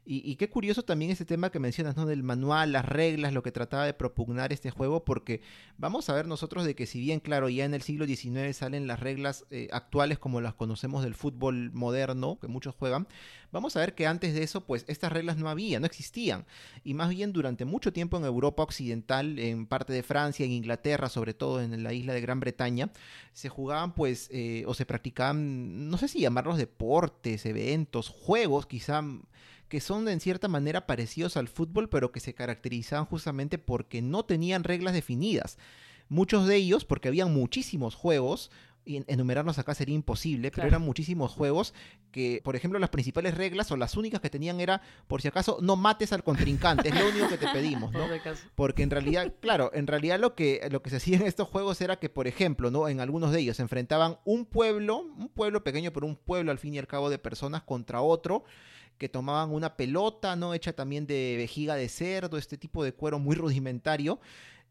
[0.07, 2.05] Y, qué curioso también ese tema que mencionas, ¿no?
[2.05, 5.41] Del manual, las reglas, lo que trataba de propugnar este juego, porque
[5.79, 8.85] vamos a ver nosotros de que si bien, claro, ya en el siglo XIX salen
[8.85, 13.07] las reglas eh, actuales como las conocemos del fútbol moderno, que muchos juegan,
[13.51, 16.45] vamos a ver que antes de eso, pues estas reglas no había, no existían.
[16.83, 21.09] Y más bien durante mucho tiempo en Europa Occidental, en parte de Francia, en Inglaterra,
[21.09, 22.91] sobre todo en la isla de Gran Bretaña,
[23.33, 29.01] se jugaban pues, eh, o se practicaban, no sé si llamarlos deportes, eventos, juegos, quizá
[29.67, 34.25] que son en cierta manera parecidos al fútbol, pero que se caracterizaban justamente porque no
[34.25, 35.57] tenían reglas definidas.
[36.07, 38.51] Muchos de ellos, porque habían muchísimos juegos,
[38.85, 41.73] enumerarlos acá sería imposible, pero eran muchísimos juegos
[42.11, 45.57] que, por ejemplo, las principales reglas o las únicas que tenían era, por si acaso,
[45.61, 48.05] no mates al contrincante, es lo único que te pedimos, ¿no?
[48.53, 51.81] Porque en realidad, claro, en realidad lo que, lo que se hacía en estos juegos
[51.81, 52.87] era que, por ejemplo, ¿no?
[52.87, 56.59] En algunos de ellos se enfrentaban un pueblo, un pueblo pequeño, pero un pueblo al
[56.59, 58.43] fin y al cabo de personas contra otro
[58.97, 60.53] que tomaban una pelota, ¿no?
[60.53, 64.19] Hecha también de vejiga de cerdo, este tipo de cuero muy rudimentario,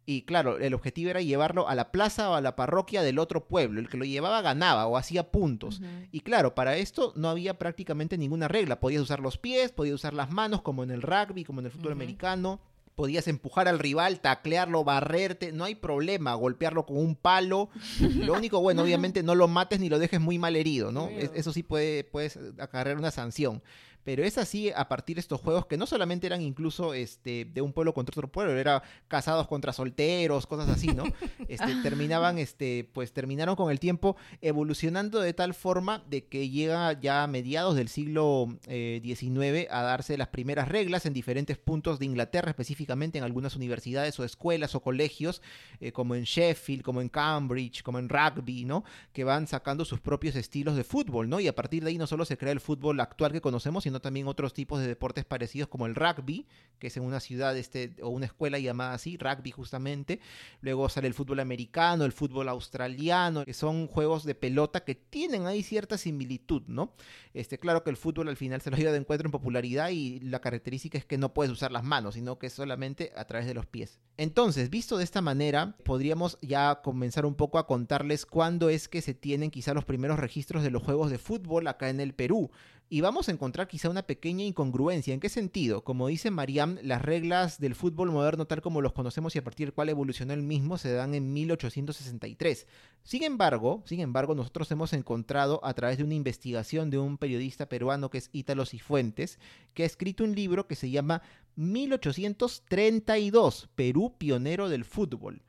[0.06, 3.46] y claro, el objetivo era llevarlo a la plaza o a la parroquia del otro
[3.46, 3.80] pueblo.
[3.80, 5.80] El que lo llevaba ganaba o hacía puntos.
[6.12, 8.80] Y claro, para esto no había prácticamente ninguna regla.
[8.80, 11.72] Podías usar los pies, podías usar las manos, como en el rugby, como en el
[11.72, 12.60] fútbol americano.
[12.94, 17.70] Podías empujar al rival, taclearlo, barrerte, no hay problema, golpearlo con un palo.
[17.98, 21.08] Lo único, bueno, obviamente no lo mates ni lo dejes muy mal herido, ¿no?
[21.08, 23.62] Eso sí puede, puedes acarrear una sanción.
[24.04, 27.60] Pero es así a partir de estos juegos que no solamente eran incluso este, de
[27.62, 31.04] un pueblo contra otro pueblo, era casados contra solteros, cosas así, ¿no?
[31.48, 36.98] Este, terminaban, este, pues terminaron con el tiempo evolucionando de tal forma de que llega
[37.00, 41.98] ya a mediados del siglo XIX eh, a darse las primeras reglas en diferentes puntos
[41.98, 45.42] de Inglaterra, específicamente en algunas universidades o escuelas o colegios,
[45.80, 48.84] eh, como en Sheffield, como en Cambridge, como en rugby, ¿no?
[49.12, 51.40] Que van sacando sus propios estilos de fútbol, ¿no?
[51.40, 53.93] Y a partir de ahí no solo se crea el fútbol actual que conocemos, sino
[54.00, 56.46] también otros tipos de deportes parecidos como el rugby,
[56.78, 60.20] que es en una ciudad este, o una escuela llamada así, rugby justamente.
[60.61, 65.46] Luego sale el fútbol americano, el fútbol australiano, que son juegos de pelota que tienen
[65.46, 66.94] ahí cierta similitud, ¿no?
[67.33, 70.20] Este, claro que el fútbol al final se lo lleva de encuentro en popularidad y
[70.20, 73.46] la característica es que no puedes usar las manos, sino que es solamente a través
[73.46, 74.00] de los pies.
[74.16, 79.02] Entonces, visto de esta manera, podríamos ya comenzar un poco a contarles cuándo es que
[79.02, 82.50] se tienen quizá los primeros registros de los juegos de fútbol acá en el Perú
[82.94, 85.12] y vamos a encontrar quizá una pequeña incongruencia.
[85.12, 85.83] ¿En qué sentido?
[85.83, 89.66] Como dice Mariam, las reglas del fútbol moderno tal como los conocemos y a partir
[89.66, 92.68] del cual evolucionó el mismo se dan en 1863.
[93.02, 97.68] Sin embargo, sin embargo, nosotros hemos encontrado a través de una investigación de un periodista
[97.68, 99.40] peruano que es Ítalo Cifuentes,
[99.74, 101.20] que ha escrito un libro que se llama
[101.57, 105.42] 1832, Perú pionero del fútbol.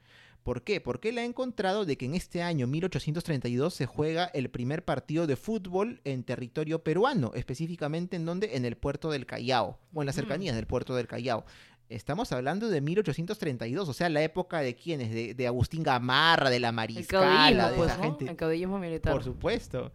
[0.46, 0.80] ¿Por qué?
[0.80, 5.26] Porque él ha encontrado de que en este año 1832 se juega el primer partido
[5.26, 8.56] de fútbol en territorio peruano, específicamente en donde?
[8.56, 11.46] En el puerto del Callao, o en las cercanías del puerto del Callao.
[11.90, 16.72] Estamos hablando de 1832, o sea, la época de quiénes, de, Agustín Gamarra, de la
[16.72, 18.30] Mariscala, de pues, gente.
[18.30, 19.14] El caudillismo militar.
[19.14, 19.92] Por supuesto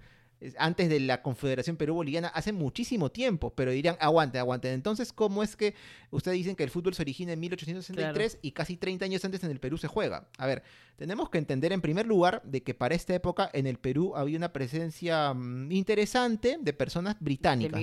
[0.57, 4.73] antes de la Confederación Perú-Boliviana, hace muchísimo tiempo, pero dirían, aguante, aguante.
[4.73, 5.75] Entonces, ¿cómo es que
[6.11, 9.51] ustedes dicen que el fútbol se origina en 1863 y casi 30 años antes en
[9.51, 10.29] el Perú se juega?
[10.39, 10.63] A ver,
[10.97, 14.37] tenemos que entender en primer lugar de que para esta época en el Perú había
[14.37, 17.81] una presencia mm, interesante de personas británicas,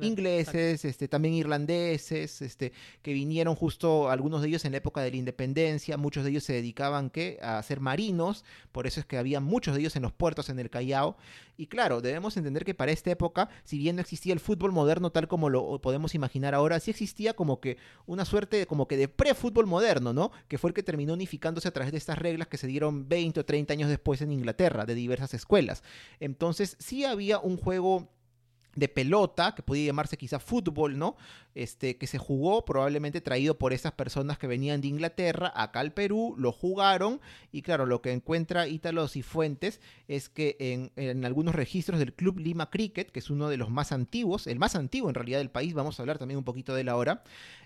[0.00, 5.10] ingleses, este, también irlandeses, este, que vinieron justo algunos de ellos en la época de
[5.10, 7.38] la independencia, muchos de ellos se dedicaban ¿qué?
[7.42, 10.58] a ser marinos, por eso es que había muchos de ellos en los puertos en
[10.58, 11.16] el Callao,
[11.56, 15.10] y claro, debemos entender que para esta época, si bien no existía el fútbol moderno
[15.10, 18.96] tal como lo podemos imaginar ahora, sí existía como que una suerte de, como que
[18.96, 20.30] de pre-fútbol moderno, ¿no?
[20.48, 23.40] Que fue el que terminó unificándose a través de estas reglas que se dieron 20
[23.40, 25.82] o 30 años después en Inglaterra, de diversas escuelas.
[26.20, 28.08] Entonces, sí había un juego
[28.78, 31.16] de pelota, que podía llamarse quizá fútbol, ¿no?
[31.54, 35.92] Este, que se jugó, probablemente traído por esas personas que venían de Inglaterra acá al
[35.92, 41.54] Perú, lo jugaron, y claro, lo que encuentra Ítalo Cifuentes es que en, en, algunos
[41.54, 45.08] registros del Club Lima Cricket, que es uno de los más antiguos, el más antiguo
[45.08, 47.24] en realidad del país, vamos a hablar también un poquito de él ahora,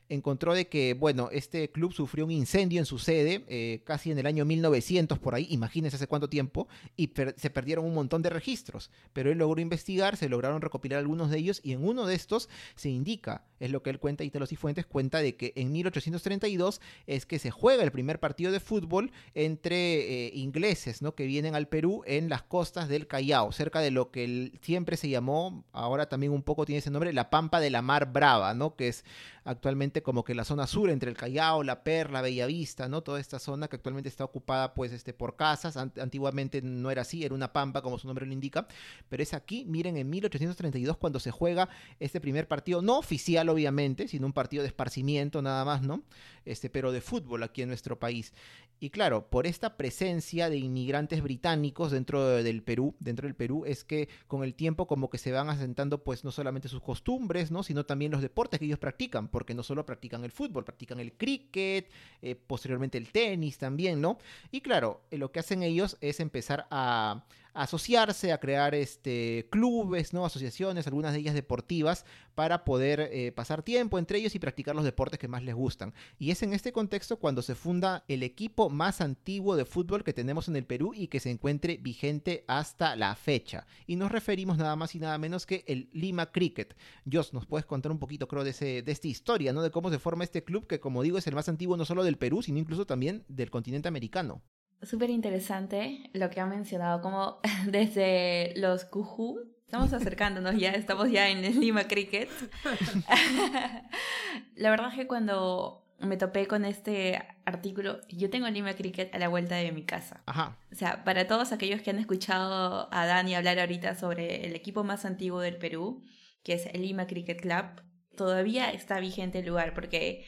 [0.09, 4.19] encontró de que, bueno, este club sufrió un incendio en su sede, eh, casi en
[4.19, 8.31] el año 1900 por ahí, imagínense hace cuánto tiempo, y se perdieron un montón de
[8.31, 12.15] registros, pero él logró investigar, se lograron recopilar algunos de ellos, y en uno de
[12.15, 16.81] estos se indica, es lo que él cuenta, y Fuentes cuenta de que en 1832
[17.07, 21.15] es que se juega el primer partido de fútbol entre eh, ingleses, ¿no?
[21.15, 25.09] Que vienen al Perú en las costas del Callao, cerca de lo que siempre se
[25.09, 28.75] llamó, ahora también un poco tiene ese nombre, la Pampa de la Mar Brava, ¿no?
[28.75, 29.05] Que es
[29.45, 33.03] actualmente como que la zona sur entre el Callao, La Perla, Bellavista, ¿no?
[33.03, 37.25] Toda esta zona que actualmente está ocupada pues este, por casas, antiguamente no era así,
[37.25, 38.67] era una pampa como su nombre lo indica,
[39.09, 41.69] pero es aquí, miren, en 1832 cuando se juega
[42.01, 46.03] este primer partido, no oficial obviamente, sino un partido de esparcimiento nada más, ¿no?
[46.45, 48.33] Este, pero de fútbol aquí en nuestro país.
[48.81, 53.85] Y claro, por esta presencia de inmigrantes británicos dentro del Perú, dentro del Perú, es
[53.85, 57.63] que con el tiempo como que se van asentando pues no solamente sus costumbres, ¿no?
[57.63, 61.13] sino también los deportes que ellos practican, porque no solo practican el fútbol, practican el
[61.13, 61.91] cricket,
[62.23, 64.19] eh, posteriormente el tenis también, ¿no?
[64.51, 70.13] Y claro, eh, lo que hacen ellos es empezar a, asociarse, a crear este, clubes,
[70.13, 70.25] ¿no?
[70.25, 74.85] asociaciones, algunas de ellas deportivas, para poder eh, pasar tiempo entre ellos y practicar los
[74.85, 75.93] deportes que más les gustan.
[76.19, 80.13] Y es en este contexto cuando se funda el equipo más antiguo de fútbol que
[80.13, 83.67] tenemos en el Perú y que se encuentre vigente hasta la fecha.
[83.87, 86.77] Y nos referimos nada más y nada menos que el Lima Cricket.
[87.11, 89.63] Jos, ¿nos puedes contar un poquito, creo, de, ese, de esta historia, ¿no?
[89.63, 92.05] De cómo se forma este club que, como digo, es el más antiguo no solo
[92.05, 94.43] del Perú, sino incluso también del continente americano.
[94.83, 101.29] Súper interesante lo que ha mencionado, como desde los Cujú, estamos acercándonos ya, estamos ya
[101.29, 102.29] en el Lima Cricket.
[104.57, 109.19] la verdad es que cuando me topé con este artículo, yo tengo Lima Cricket a
[109.19, 110.23] la vuelta de mi casa.
[110.27, 110.59] Ajá.
[110.73, 114.85] O sea, para todos aquellos que han escuchado a Dani hablar ahorita sobre el equipo
[114.85, 116.05] más antiguo del Perú,
[116.43, 117.83] que es el Lima Cricket Club,
[118.17, 120.27] todavía está vigente el lugar porque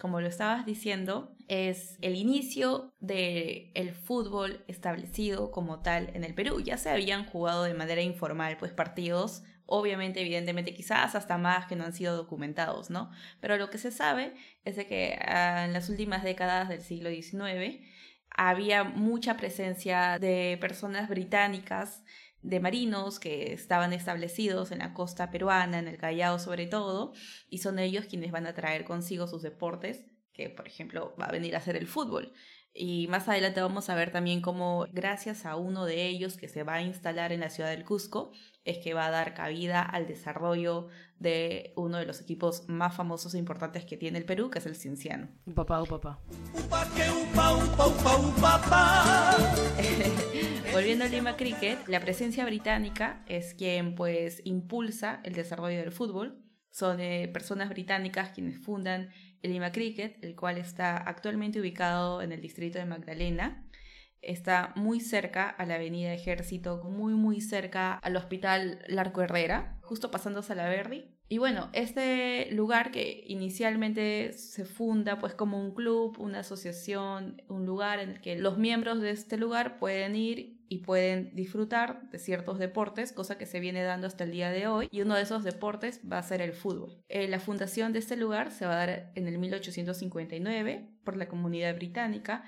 [0.00, 6.34] como lo estabas diciendo, es el inicio del el fútbol establecido como tal en el
[6.34, 6.60] Perú.
[6.60, 11.76] Ya se habían jugado de manera informal, pues partidos, obviamente, evidentemente, quizás hasta más que
[11.76, 13.10] no han sido documentados, ¿no?
[13.40, 14.34] Pero lo que se sabe
[14.64, 17.80] es de que ah, en las últimas décadas del siglo XIX
[18.30, 22.02] había mucha presencia de personas británicas
[22.42, 27.12] de marinos que estaban establecidos en la costa peruana, en el Callao sobre todo,
[27.48, 31.32] y son ellos quienes van a traer consigo sus deportes, que por ejemplo va a
[31.32, 32.32] venir a ser el fútbol.
[32.72, 36.62] Y más adelante vamos a ver también cómo gracias a uno de ellos que se
[36.62, 38.32] va a instalar en la ciudad del Cusco,
[38.64, 43.34] es que va a dar cabida al desarrollo de uno de los equipos más famosos
[43.34, 45.28] e importantes que tiene el Perú, que es el Cienciano.
[45.54, 46.20] Papá, papá.
[50.72, 56.42] Volviendo al Lima Cricket, la presencia británica es quien pues impulsa el desarrollo del fútbol.
[56.70, 59.10] Son eh, personas británicas quienes fundan
[59.42, 63.64] el Lima Cricket, el cual está actualmente ubicado en el distrito de Magdalena.
[64.22, 70.10] Está muy cerca a la Avenida Ejército, muy muy cerca al Hospital Larco Herrera, justo
[70.10, 71.04] pasando a la Verdi.
[71.28, 77.66] Y bueno, este lugar que inicialmente se funda pues como un club, una asociación, un
[77.66, 82.18] lugar en el que los miembros de este lugar pueden ir y pueden disfrutar de
[82.18, 85.22] ciertos deportes, cosa que se viene dando hasta el día de hoy, y uno de
[85.22, 87.02] esos deportes va a ser el fútbol.
[87.08, 91.28] Eh, la fundación de este lugar se va a dar en el 1859 por la
[91.28, 92.44] comunidad británica,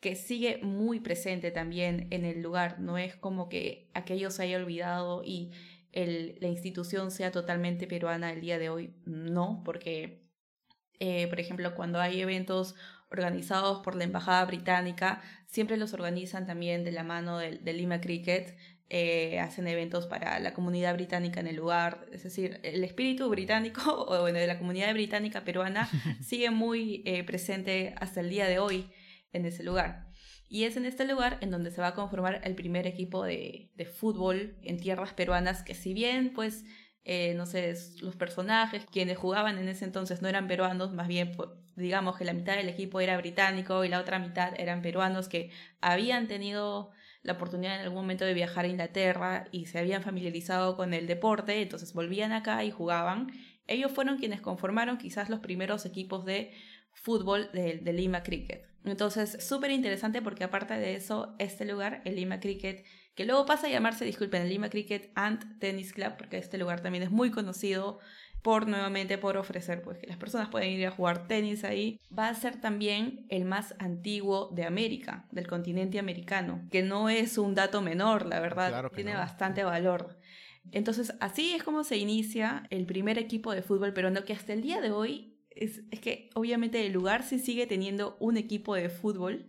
[0.00, 4.58] que sigue muy presente también en el lugar, no es como que aquello se haya
[4.58, 5.50] olvidado y
[5.92, 10.22] la institución sea totalmente peruana el día de hoy, no, porque,
[11.00, 12.76] eh, por ejemplo, cuando hay eventos
[13.10, 18.56] organizados por la Embajada Británica, siempre los organizan también de la mano del, Lima Cricket,
[18.90, 23.80] eh, hacen eventos para la comunidad británica en el lugar, es decir, el espíritu británico
[24.08, 25.88] o bueno, de la comunidad británica peruana
[26.22, 28.90] sigue muy eh, presente hasta el día de hoy
[29.32, 30.06] en ese lugar.
[30.48, 33.70] Y es en este lugar en donde se va a conformar el primer equipo de,
[33.74, 36.64] de fútbol en tierras peruanas, que si bien pues
[37.10, 41.34] eh, no sé, los personajes, quienes jugaban en ese entonces no eran peruanos, más bien
[41.74, 45.50] digamos que la mitad del equipo era británico y la otra mitad eran peruanos que
[45.80, 46.90] habían tenido
[47.22, 51.06] la oportunidad en algún momento de viajar a Inglaterra y se habían familiarizado con el
[51.06, 53.32] deporte, entonces volvían acá y jugaban.
[53.66, 56.52] Ellos fueron quienes conformaron quizás los primeros equipos de
[56.92, 58.66] fútbol de, de Lima Cricket.
[58.90, 63.66] Entonces, súper interesante porque aparte de eso, este lugar, el Lima Cricket, que luego pasa
[63.66, 67.30] a llamarse, disculpen, el Lima Cricket and Tennis Club, porque este lugar también es muy
[67.30, 67.98] conocido
[68.42, 72.28] por nuevamente por ofrecer pues que las personas pueden ir a jugar tenis ahí, va
[72.28, 77.54] a ser también el más antiguo de América, del continente americano, que no es un
[77.54, 80.18] dato menor, la verdad, tiene bastante valor.
[80.70, 84.62] Entonces, así es como se inicia el primer equipo de fútbol peruano que hasta el
[84.62, 88.88] día de hoy es, es que obviamente el lugar sí sigue teniendo un equipo de
[88.88, 89.46] fútbol,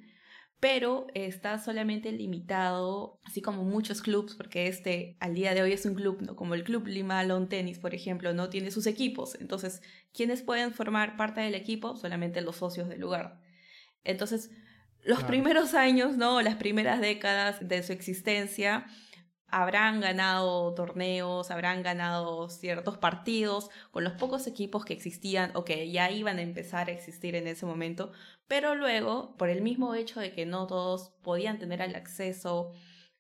[0.60, 5.86] pero está solamente limitado, así como muchos clubes, porque este al día de hoy es
[5.86, 6.36] un club, ¿no?
[6.36, 9.36] como el Club Lima Lawn Tennis, por ejemplo, no tiene sus equipos.
[9.40, 9.82] Entonces,
[10.14, 11.96] ¿quiénes pueden formar parte del equipo?
[11.96, 13.40] Solamente los socios del lugar.
[14.04, 14.52] Entonces,
[15.04, 16.42] los primeros años, ¿no?
[16.42, 18.86] Las primeras décadas de su existencia,
[19.52, 25.92] habrán ganado torneos, habrán ganado ciertos partidos con los pocos equipos que existían o que
[25.92, 28.12] ya iban a empezar a existir en ese momento,
[28.48, 32.72] pero luego, por el mismo hecho de que no todos podían tener el acceso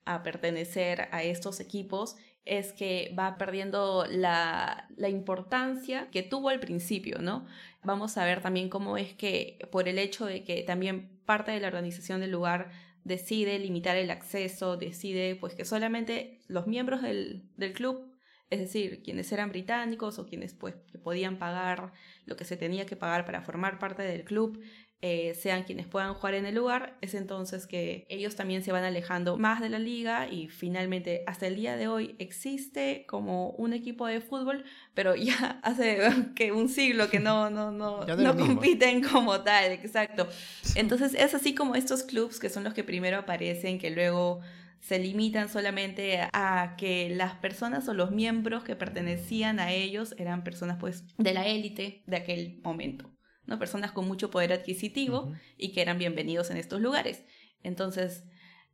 [0.05, 2.15] a pertenecer a estos equipos,
[2.45, 7.45] es que va perdiendo la, la, importancia que tuvo al principio, ¿no?
[7.83, 11.59] Vamos a ver también cómo es que por el hecho de que también parte de
[11.59, 12.71] la organización del lugar
[13.09, 18.15] decide limitar el acceso, decide pues que solamente los miembros del, club,
[18.49, 21.91] es decir, quienes eran británicos o quienes pues podían pagar
[22.25, 24.61] lo que se tenía que pagar para formar parte del club,
[25.01, 28.83] eh, sean quienes puedan jugar en el lugar, es entonces que ellos también se van
[28.83, 33.71] alejando más de la liga y finalmente hasta el día de hoy existe como un
[33.71, 35.99] equipo de fútbol, pero ya hace
[36.35, 40.27] que un siglo que no, no, no, no compiten como tal, exacto.
[40.75, 44.41] Entonces es así como estos clubes que son los que primero aparecen, que luego
[44.81, 50.43] se limitan solamente a que las personas o los miembros que pertenecían a ellos eran
[50.43, 53.09] personas pues de la élite de aquel momento.
[53.49, 53.59] ¿No?
[53.59, 57.23] Personas con mucho poder adquisitivo y que eran bienvenidos en estos lugares.
[57.63, 58.23] Entonces,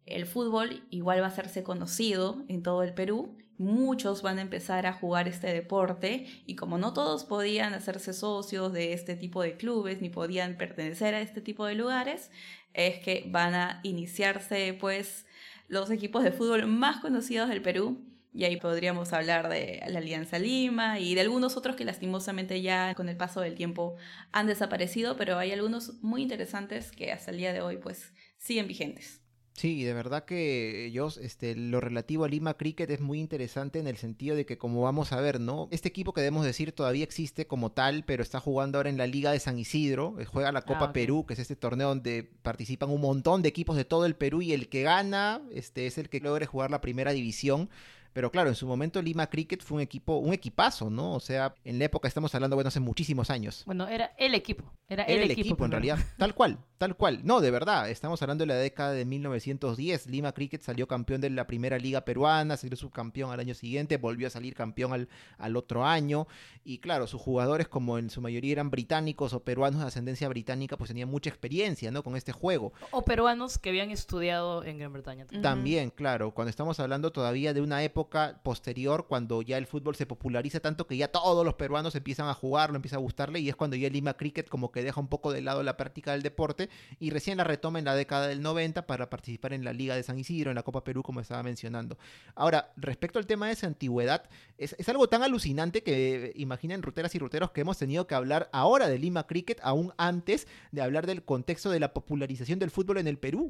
[0.05, 3.37] el fútbol igual va a hacerse conocido en todo el Perú.
[3.57, 8.73] Muchos van a empezar a jugar este deporte y como no todos podían hacerse socios
[8.73, 12.29] de este tipo de clubes ni podían pertenecer a este tipo de lugares,
[12.73, 15.25] es que van a iniciarse pues
[15.69, 18.03] los equipos de fútbol más conocidos del Perú
[18.35, 22.93] y ahí podríamos hablar de la Alianza Lima y de algunos otros que lastimosamente ya
[22.93, 23.95] con el paso del tiempo
[24.33, 28.67] han desaparecido, pero hay algunos muy interesantes que hasta el día de hoy pues siguen
[28.67, 29.21] vigentes.
[29.53, 33.87] Sí, de verdad que yo, este, lo relativo a Lima Cricket es muy interesante en
[33.87, 35.69] el sentido de que, como vamos a ver, ¿no?
[35.71, 39.07] Este equipo que debemos decir todavía existe como tal, pero está jugando ahora en la
[39.07, 42.29] Liga de San Isidro, eh, juega la Copa ah, Perú, que es este torneo donde
[42.41, 45.97] participan un montón de equipos de todo el Perú y el que gana, este, es
[45.97, 47.69] el que logre jugar la primera división.
[48.15, 51.15] Pero claro, en su momento Lima Cricket fue un equipo, un equipazo, ¿no?
[51.15, 53.63] O sea, en la época estamos hablando, bueno, hace muchísimos años.
[53.65, 54.71] Bueno, era el equipo.
[54.87, 55.99] Era, el, equipo, en realidad.
[56.17, 57.21] Tal cual, tal cual.
[57.23, 60.07] No, de verdad, estamos hablando de la década de 1910.
[60.07, 64.27] Lima Cricket salió campeón de la primera liga peruana, salió subcampeón al año siguiente, volvió
[64.27, 66.27] a salir campeón al, al otro año.
[66.63, 70.77] Y claro, sus jugadores, como en su mayoría eran británicos o peruanos de ascendencia británica,
[70.77, 72.03] pues tenían mucha experiencia, ¿no?
[72.03, 72.71] Con este juego.
[72.91, 75.25] O peruanos que habían estudiado en Gran Bretaña.
[75.25, 76.31] También, también claro.
[76.31, 78.04] Cuando estamos hablando todavía de una época
[78.43, 82.33] posterior, cuando ya el fútbol se populariza tanto que ya todos los peruanos empiezan a
[82.33, 85.31] jugarlo, empieza a gustarle, y es cuando ya Lima Cricket como que deja un poco
[85.31, 88.87] de lado la práctica del deporte y recién la retoma en la década del 90
[88.87, 91.97] para participar en la Liga de San Isidro, en la Copa Perú, como estaba mencionando.
[92.35, 97.19] Ahora, respecto al tema de esa antigüedad, es, algo tan alucinante que imaginen ruteras y
[97.19, 101.23] ruteros que hemos tenido que hablar ahora de Lima Cricket, aún antes de hablar del
[101.23, 103.49] contexto de la popularización del fútbol en el Perú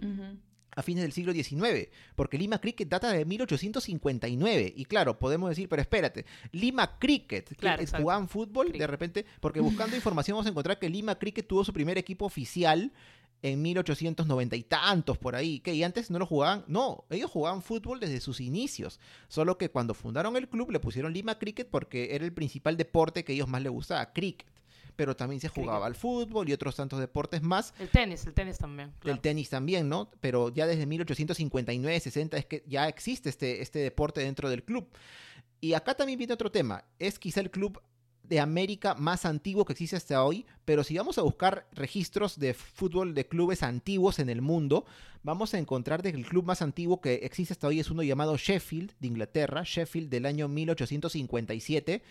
[0.76, 4.74] a fines del siglo XIX, porque Lima Cricket data de 1859.
[4.76, 9.96] Y claro, podemos decir, pero espérate, Lima Cricket, claro, jugaban fútbol de repente, porque buscando
[9.96, 12.92] información vamos a encontrar que Lima Cricket tuvo su primer equipo oficial
[13.42, 17.62] en 1890 y tantos por ahí, que y antes no lo jugaban, no, ellos jugaban
[17.62, 22.16] fútbol desde sus inicios, solo que cuando fundaron el club le pusieron Lima Cricket porque
[22.16, 24.55] era el principal deporte que ellos más les gustaba, cricket
[24.96, 27.74] pero también se jugaba al fútbol y otros tantos deportes más.
[27.80, 28.94] El tenis, el tenis también.
[29.04, 30.10] El tenis también, ¿no?
[30.22, 34.88] Pero ya desde 1859-60 es que ya existe este, este deporte dentro del club.
[35.62, 36.84] Y acá también viene otro tema.
[37.00, 37.82] Es quizá el club
[38.30, 42.54] de América más antiguo que existe hasta hoy, pero si vamos a buscar registros de
[42.54, 44.86] fútbol de clubes antiguos en el mundo,
[45.24, 48.38] vamos a encontrar que el club más antiguo que existe hasta hoy es uno llamado
[48.38, 52.04] Sheffield de Inglaterra, Sheffield del año 1857,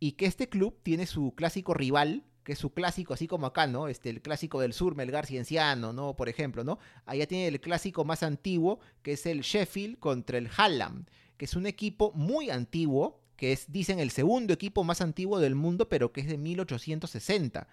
[0.00, 3.66] y que este club tiene su clásico rival, que es su clásico, así como acá,
[3.66, 3.88] ¿no?
[3.88, 6.14] Este, el clásico del sur, Melgar Cienciano, ¿no?
[6.14, 6.78] Por ejemplo, ¿no?
[7.06, 11.54] Allá tiene el clásico más antiguo, que es el Sheffield contra el Hallam, que es
[11.56, 16.12] un equipo muy antiguo, que es, dicen, el segundo equipo más antiguo del mundo, pero
[16.12, 17.66] que es de 1860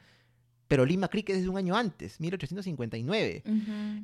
[0.71, 3.43] pero Lima Cricket es de un año antes, 1859.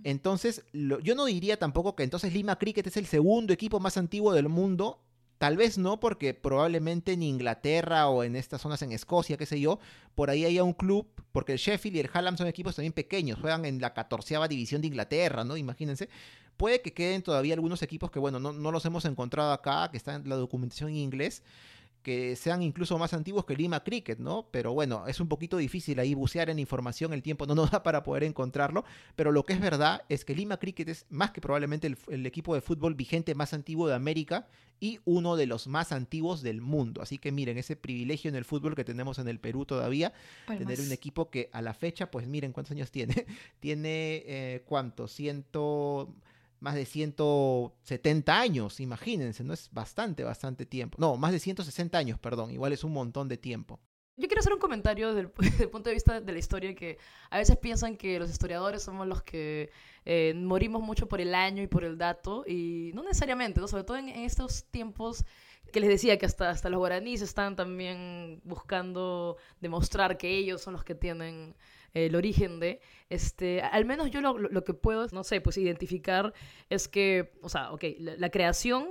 [0.04, 4.34] Entonces, yo no diría tampoco que entonces Lima Cricket es el segundo equipo más antiguo
[4.34, 5.00] del mundo,
[5.38, 9.60] Tal vez no, porque probablemente en Inglaterra o en estas zonas en Escocia, qué sé
[9.60, 9.80] yo,
[10.16, 13.40] por ahí haya un club, porque el Sheffield y el Hallam son equipos también pequeños,
[13.40, 15.56] juegan en la catorceava división de Inglaterra, ¿no?
[15.56, 16.10] Imagínense.
[16.58, 19.98] Puede que queden todavía algunos equipos que, bueno, no, no los hemos encontrado acá, que
[19.98, 21.44] están en la documentación en inglés,
[22.08, 24.48] que sean incluso más antiguos que Lima Cricket, ¿no?
[24.50, 27.84] Pero bueno, es un poquito difícil ahí bucear en información, el tiempo no nos da
[27.84, 28.86] para poder encontrarlo,
[29.18, 32.56] pero lo que es verdad es que Lima Cricket es más que probablemente el, equipo
[32.56, 34.48] de fútbol vigente más antiguo de América
[34.80, 37.02] y uno de los más antiguos del mundo.
[37.02, 40.14] Así que miren, ese privilegio en el fútbol que tenemos en el Perú todavía,
[40.48, 43.26] tener un equipo que a la fecha, pues miren cuántos años tiene.
[43.60, 45.10] tiene, eh, ¿cuánto?
[45.10, 46.16] Ciento
[46.60, 49.54] más de 170 años, imagínense, ¿no?
[49.54, 50.98] Es bastante, bastante tiempo.
[51.00, 53.80] No, más de 160 años, perdón, igual es un montón de tiempo.
[54.20, 55.30] Yo quiero hacer un comentario desde
[55.64, 56.98] el punto de vista de la historia que
[57.30, 59.70] a veces piensan que los historiadores somos los que
[60.06, 63.68] eh, morimos mucho por el año y por el dato y no necesariamente, ¿no?
[63.68, 65.24] sobre todo en, estos tiempos
[65.72, 70.74] que les decía que hasta, hasta los guaraníes están también buscando demostrar que ellos son
[70.74, 71.56] los que tienen
[71.94, 72.80] el origen de,
[73.10, 76.34] este, al menos yo lo, lo, que puedo, no sé, pues identificar
[76.70, 78.90] es que, o sea, ok, la, creación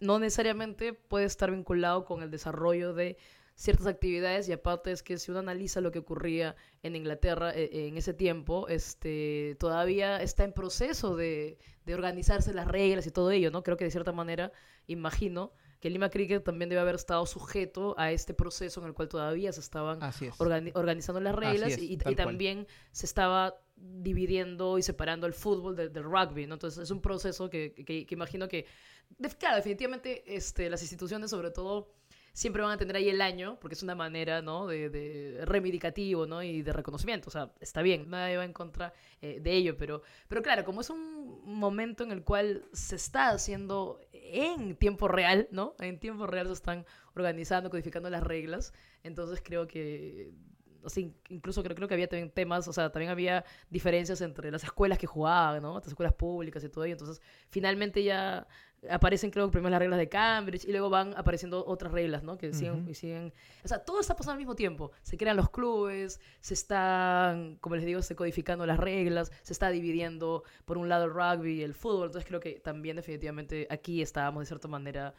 [0.00, 3.16] no necesariamente puede estar vinculado con el desarrollo de
[3.56, 7.88] ciertas actividades y aparte es que si uno analiza lo que ocurría en Inglaterra eh,
[7.88, 13.30] en ese tiempo, este, todavía está en proceso de, de, organizarse las reglas y todo
[13.30, 13.62] ello, ¿no?
[13.62, 14.50] Creo que de cierta manera,
[14.86, 15.52] imagino
[15.84, 19.52] que Lima Cricket también debe haber estado sujeto a este proceso en el cual todavía
[19.52, 20.00] se estaban
[20.38, 26.54] organizando las reglas y, también se estaba dividiendo y separando el fútbol del, rugby, ¿no?
[26.54, 28.64] Entonces es un proceso que, que, que imagino que,
[29.38, 31.92] claro, definitivamente este, las instituciones sobre todo
[32.34, 34.66] siempre van a tener ahí el año, porque es una manera, ¿no?
[34.66, 36.42] De, de reivindicativo, ¿no?
[36.42, 37.28] Y de reconocimiento.
[37.28, 40.80] O sea, está bien, nadie va en contra eh, de ello, pero, pero claro, como
[40.80, 44.00] es un momento en el cual se está haciendo
[44.34, 45.74] en tiempo real, ¿no?
[45.78, 48.72] En tiempo real se están organizando, codificando las reglas.
[49.02, 50.32] Entonces creo que
[50.84, 54.50] o sea, incluso creo, creo que había también temas, o sea, también había diferencias entre
[54.50, 55.78] las escuelas que jugaban, ¿no?
[55.78, 56.94] Las escuelas públicas y todo ello.
[56.94, 58.46] Entonces, finalmente ya
[58.90, 62.36] aparecen, creo, primero las reglas de Cambridge y luego van apareciendo otras reglas, ¿no?
[62.36, 63.32] Que siguen, y siguen...
[63.64, 64.92] O sea, todo está pasando al mismo tiempo.
[65.02, 69.70] Se crean los clubes, se están, como les digo, se codificando las reglas, se está
[69.70, 72.06] dividiendo, por un lado, el rugby y el fútbol.
[72.06, 75.14] Entonces, creo que también definitivamente aquí estábamos, de cierta manera,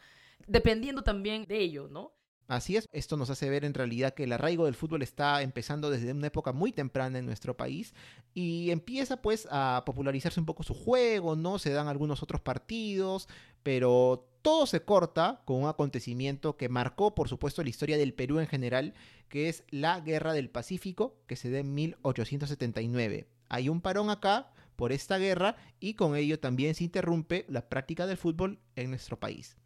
[0.46, 2.12] dependiendo también de ello, ¿no?
[2.48, 5.90] Así es, esto nos hace ver en realidad que el arraigo del fútbol está empezando
[5.90, 7.92] desde una época muy temprana en nuestro país
[8.34, 11.58] y empieza pues a popularizarse un poco su juego, ¿no?
[11.58, 13.28] Se dan algunos otros partidos,
[13.64, 18.38] pero todo se corta con un acontecimiento que marcó por supuesto la historia del Perú
[18.38, 18.94] en general,
[19.28, 23.26] que es la Guerra del Pacífico, que se da en 1879.
[23.48, 28.06] Hay un parón acá por esta guerra y con ello también se interrumpe la práctica
[28.06, 29.56] del fútbol en nuestro país.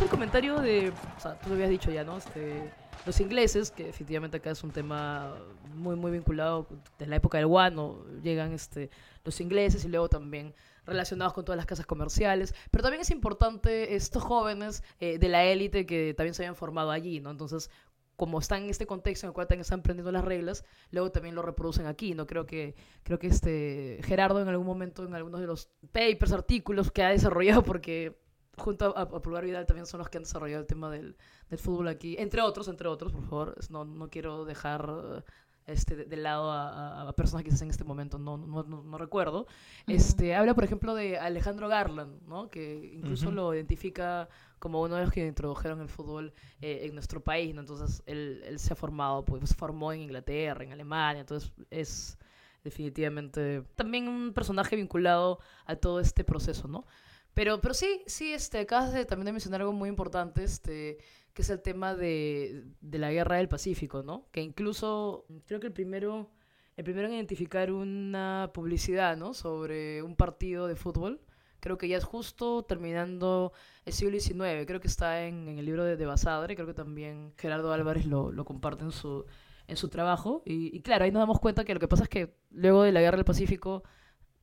[0.00, 2.18] El comentario de, o sea, tú lo habías dicho ya, ¿no?
[2.18, 2.70] Este,
[3.06, 5.34] los ingleses, que efectivamente acá es un tema
[5.74, 6.66] muy, muy vinculado
[6.98, 8.90] desde la época del guano, llegan este,
[9.24, 13.94] los ingleses y luego también relacionados con todas las casas comerciales, pero también es importante
[13.94, 17.30] estos jóvenes eh, de la élite que también se habían formado allí, ¿no?
[17.30, 17.70] Entonces,
[18.16, 21.42] como están en este contexto en el cual están aprendiendo las reglas, luego también lo
[21.42, 22.26] reproducen aquí, ¿no?
[22.26, 26.90] Creo que, creo que este Gerardo en algún momento, en algunos de los papers, artículos
[26.90, 28.25] que ha desarrollado, porque
[28.56, 31.16] junto a, Pulgar Vidal también son los que han desarrollado el tema del,
[31.50, 35.24] del, fútbol aquí, entre otros, entre otros, por favor, no, no quiero dejar
[35.66, 39.46] este, de, lado a, a, personas que en este momento no, no, no, recuerdo.
[39.86, 42.50] este, habla, por ejemplo, de Alejandro Garland, ¿no?
[42.50, 44.28] que incluso lo identifica
[44.58, 47.54] como uno de los que introdujeron el fútbol eh, en nuestro país.
[47.54, 47.60] ¿no?
[47.60, 52.16] Entonces, él, él, se ha formado, pues se formó en Inglaterra, en Alemania, entonces es
[52.62, 56.84] definitivamente también un personaje vinculado a todo este proceso, ¿no?
[57.36, 60.96] Pero, pero sí, sí, este, acabas de, también de mencionar algo muy importante, este,
[61.34, 64.26] que es el tema de, de la guerra del Pacífico, ¿no?
[64.32, 66.30] Que incluso, creo que el primero,
[66.78, 69.34] el primero en identificar una publicidad, ¿no?
[69.34, 71.20] Sobre un partido de fútbol,
[71.60, 73.52] creo que ya es justo terminando
[73.84, 76.72] el siglo XIX, creo que está en, en el libro de, de Basadre, creo que
[76.72, 79.26] también Gerardo Álvarez lo, lo comparte en su,
[79.66, 82.08] en su trabajo, y, y claro, ahí nos damos cuenta que lo que pasa es
[82.08, 83.82] que luego de la guerra del Pacífico,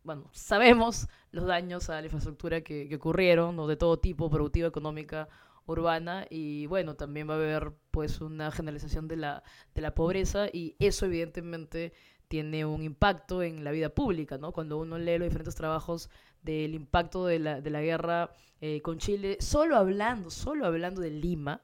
[0.03, 3.67] bueno, sabemos los daños a la infraestructura que, que ocurrieron, ¿no?
[3.67, 5.29] de todo tipo, productiva, económica,
[5.65, 9.43] urbana, y bueno, también va a haber pues una generalización de la,
[9.73, 11.93] de la pobreza, y eso evidentemente
[12.27, 14.51] tiene un impacto en la vida pública, ¿no?
[14.51, 16.09] Cuando uno lee los diferentes trabajos
[16.41, 21.11] del impacto de la, de la guerra eh, con Chile, solo hablando, solo hablando de
[21.11, 21.61] Lima,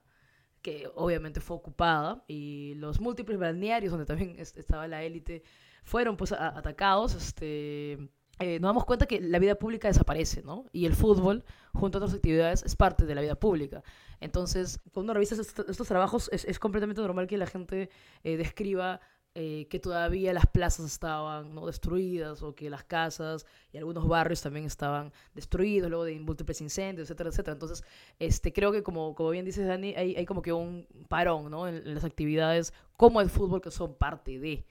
[0.62, 5.44] que obviamente fue ocupada, y los múltiples balnearios donde también estaba la élite,
[5.84, 8.10] fueron pues atacados, este
[8.40, 10.66] eh, nos damos cuenta que la vida pública desaparece, ¿no?
[10.72, 13.84] Y el fútbol, junto a otras actividades, es parte de la vida pública.
[14.22, 17.90] Entonces, cuando uno revisa estos, trabajos, es, completamente normal que la gente
[18.24, 19.02] eh, describa
[19.36, 21.68] eh, que todavía las plazas estaban ¿no?
[21.68, 27.08] destruidas o que las casas y algunos barrios también estaban destruidos luego de múltiples incendios,
[27.08, 27.54] etcétera, etcétera.
[27.54, 27.84] Entonces,
[28.20, 31.68] este, creo que como, como bien dices, Dani, hay, hay como que un parón ¿no?
[31.68, 34.66] en, en las actividades como el fútbol que son parte de...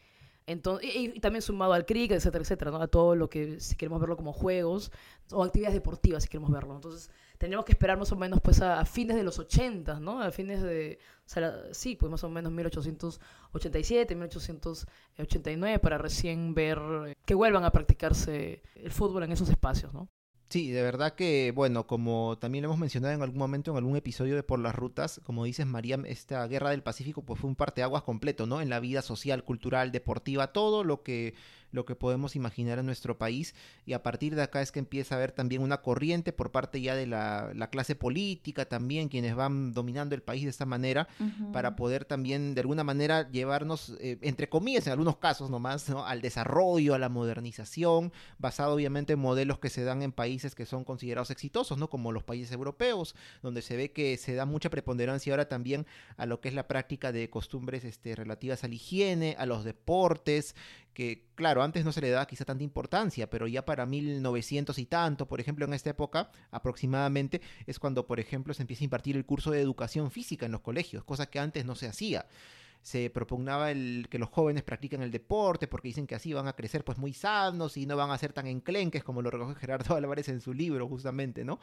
[0.48, 2.78] Entonces, y, también sumado al cricket, etcétera, etcétera, ¿no?
[2.80, 4.90] A todo lo que, si queremos verlo como juegos
[5.30, 6.74] o actividades deportivas, si queremos verlo.
[6.74, 10.22] Entonces, tendríamos que esperar más o menos pues a, fines de los 80, ¿no?
[10.22, 16.78] A fines de, o sea, sí, pues más o menos 1887, 1889, para recién ver
[17.26, 20.08] que vuelvan a practicarse el fútbol en esos espacios, ¿no?
[20.50, 23.96] Sí, de verdad que, bueno, como también lo hemos mencionado en algún momento, en algún
[23.98, 27.56] episodio de Por las Rutas, como dices, María, esta guerra del Pacífico pues fue un
[27.56, 28.62] parteaguas completo, ¿no?
[28.62, 31.34] En la vida social, cultural, deportiva, todo lo que
[31.70, 33.54] lo que podemos imaginar en nuestro país
[33.86, 36.80] y a partir de acá es que empieza a haber también una corriente por parte
[36.80, 41.08] ya de la, clase política también, quienes van dominando el país de esta manera,
[41.52, 46.22] para poder también de alguna manera llevarnos, eh, entre comillas, en algunos casos nomás, al
[46.22, 50.84] desarrollo, a la modernización, basado obviamente en modelos que se dan en países que son
[50.84, 51.90] considerados exitosos, ¿no?
[51.90, 56.26] Como los países europeos, donde se ve que se da mucha preponderancia ahora también a
[56.26, 60.54] lo que es la práctica de costumbres este, relativas a la higiene, a los deportes,
[60.98, 64.86] que claro, antes no se le daba quizá tanta importancia, pero ya para 1900 y
[64.86, 69.16] tanto, por ejemplo, en esta época aproximadamente, es cuando, por ejemplo, se empieza a impartir
[69.16, 72.26] el curso de educación física en los colegios, cosa que antes no se hacía
[72.82, 76.54] se propugnaba el, que los jóvenes practiquen el deporte porque dicen que así van a
[76.54, 79.94] crecer pues muy sanos y no van a ser tan enclenques como lo recoge Gerardo
[79.94, 81.58] Álvarez en su libro justamente, ¿no?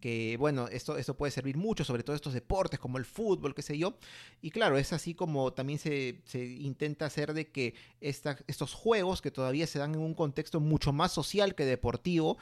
[0.00, 3.62] Que bueno, esto, esto puede servir mucho, sobre todo estos deportes como el fútbol, qué
[3.62, 3.96] sé yo.
[4.42, 9.30] Y claro, es así como también se, se intenta hacer de que estos juegos que
[9.30, 12.36] todavía se dan en un contexto mucho más social que deportivo,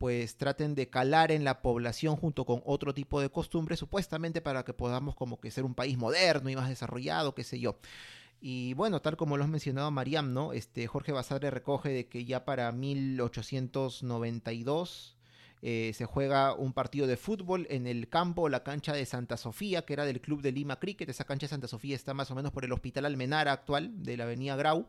[0.00, 4.64] pues traten de calar en la población junto con otro tipo de costumbres, supuestamente para
[4.64, 7.76] que podamos como que ser un país moderno y más desarrollado, qué sé yo.
[8.40, 10.54] Y bueno, tal como lo has mencionado Mariam, ¿no?
[10.54, 15.18] Este, Jorge Basadre recoge de que ya para 1892
[15.60, 19.84] eh, se juega un partido de fútbol en el campo, la cancha de Santa Sofía,
[19.84, 21.10] que era del Club de Lima Cricket.
[21.10, 24.16] Esa cancha de Santa Sofía está más o menos por el Hospital Almenara actual de
[24.16, 24.86] la Avenida Grau.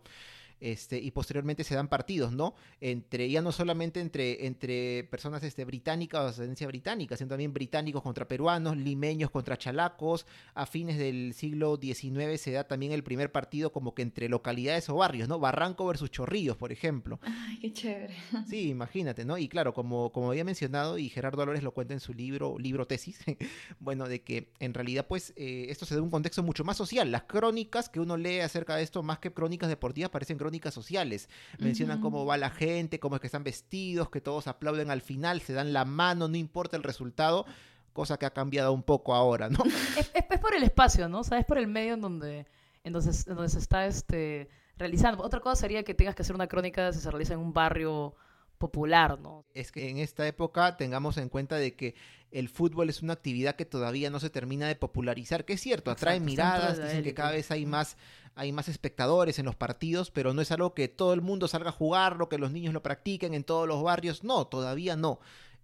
[0.61, 2.53] Este, y posteriormente se dan partidos, ¿no?
[2.79, 7.51] Entre, ya no solamente entre, entre personas este, británicas o de ascendencia británica, sino también
[7.51, 10.27] británicos contra peruanos, limeños contra chalacos.
[10.53, 14.87] A fines del siglo XIX se da también el primer partido como que entre localidades
[14.89, 15.39] o barrios, ¿no?
[15.39, 17.19] Barranco versus Chorrillos, por ejemplo.
[17.23, 18.15] Ay, qué chévere.
[18.47, 19.39] Sí, imagínate, ¿no?
[19.39, 22.85] Y claro, como, como había mencionado, y Gerardo Álvarez lo cuenta en su libro, libro
[22.85, 23.17] tesis,
[23.79, 27.11] bueno, de que en realidad, pues, eh, esto se da un contexto mucho más social.
[27.11, 31.29] Las crónicas que uno lee acerca de esto, más que crónicas deportivas, parecen crónicas sociales.
[31.59, 35.41] Mencionan cómo va la gente, cómo es que están vestidos, que todos aplauden al final,
[35.41, 37.45] se dan la mano, no importa el resultado,
[37.93, 39.59] cosa que ha cambiado un poco ahora, ¿no?
[40.31, 41.19] Es, por el espacio, ¿no?
[41.19, 42.47] O sea, es por el medio en donde,
[42.83, 45.23] en donde, se está este, realizando.
[45.23, 48.15] Otra cosa sería que tengas que hacer una crónica si se realiza en un barrio
[48.61, 49.43] popular, ¿no?
[49.53, 51.95] Es que en esta época tengamos en cuenta de que
[52.31, 55.91] el fútbol es una actividad que todavía no se termina de popularizar, que es cierto,
[55.91, 57.97] atrae miradas, dicen que cada vez hay más,
[58.35, 61.69] hay más espectadores en los partidos, pero no es algo que todo el mundo salga
[61.69, 65.19] a jugarlo, que los niños lo practiquen en todos los barrios, no, todavía no.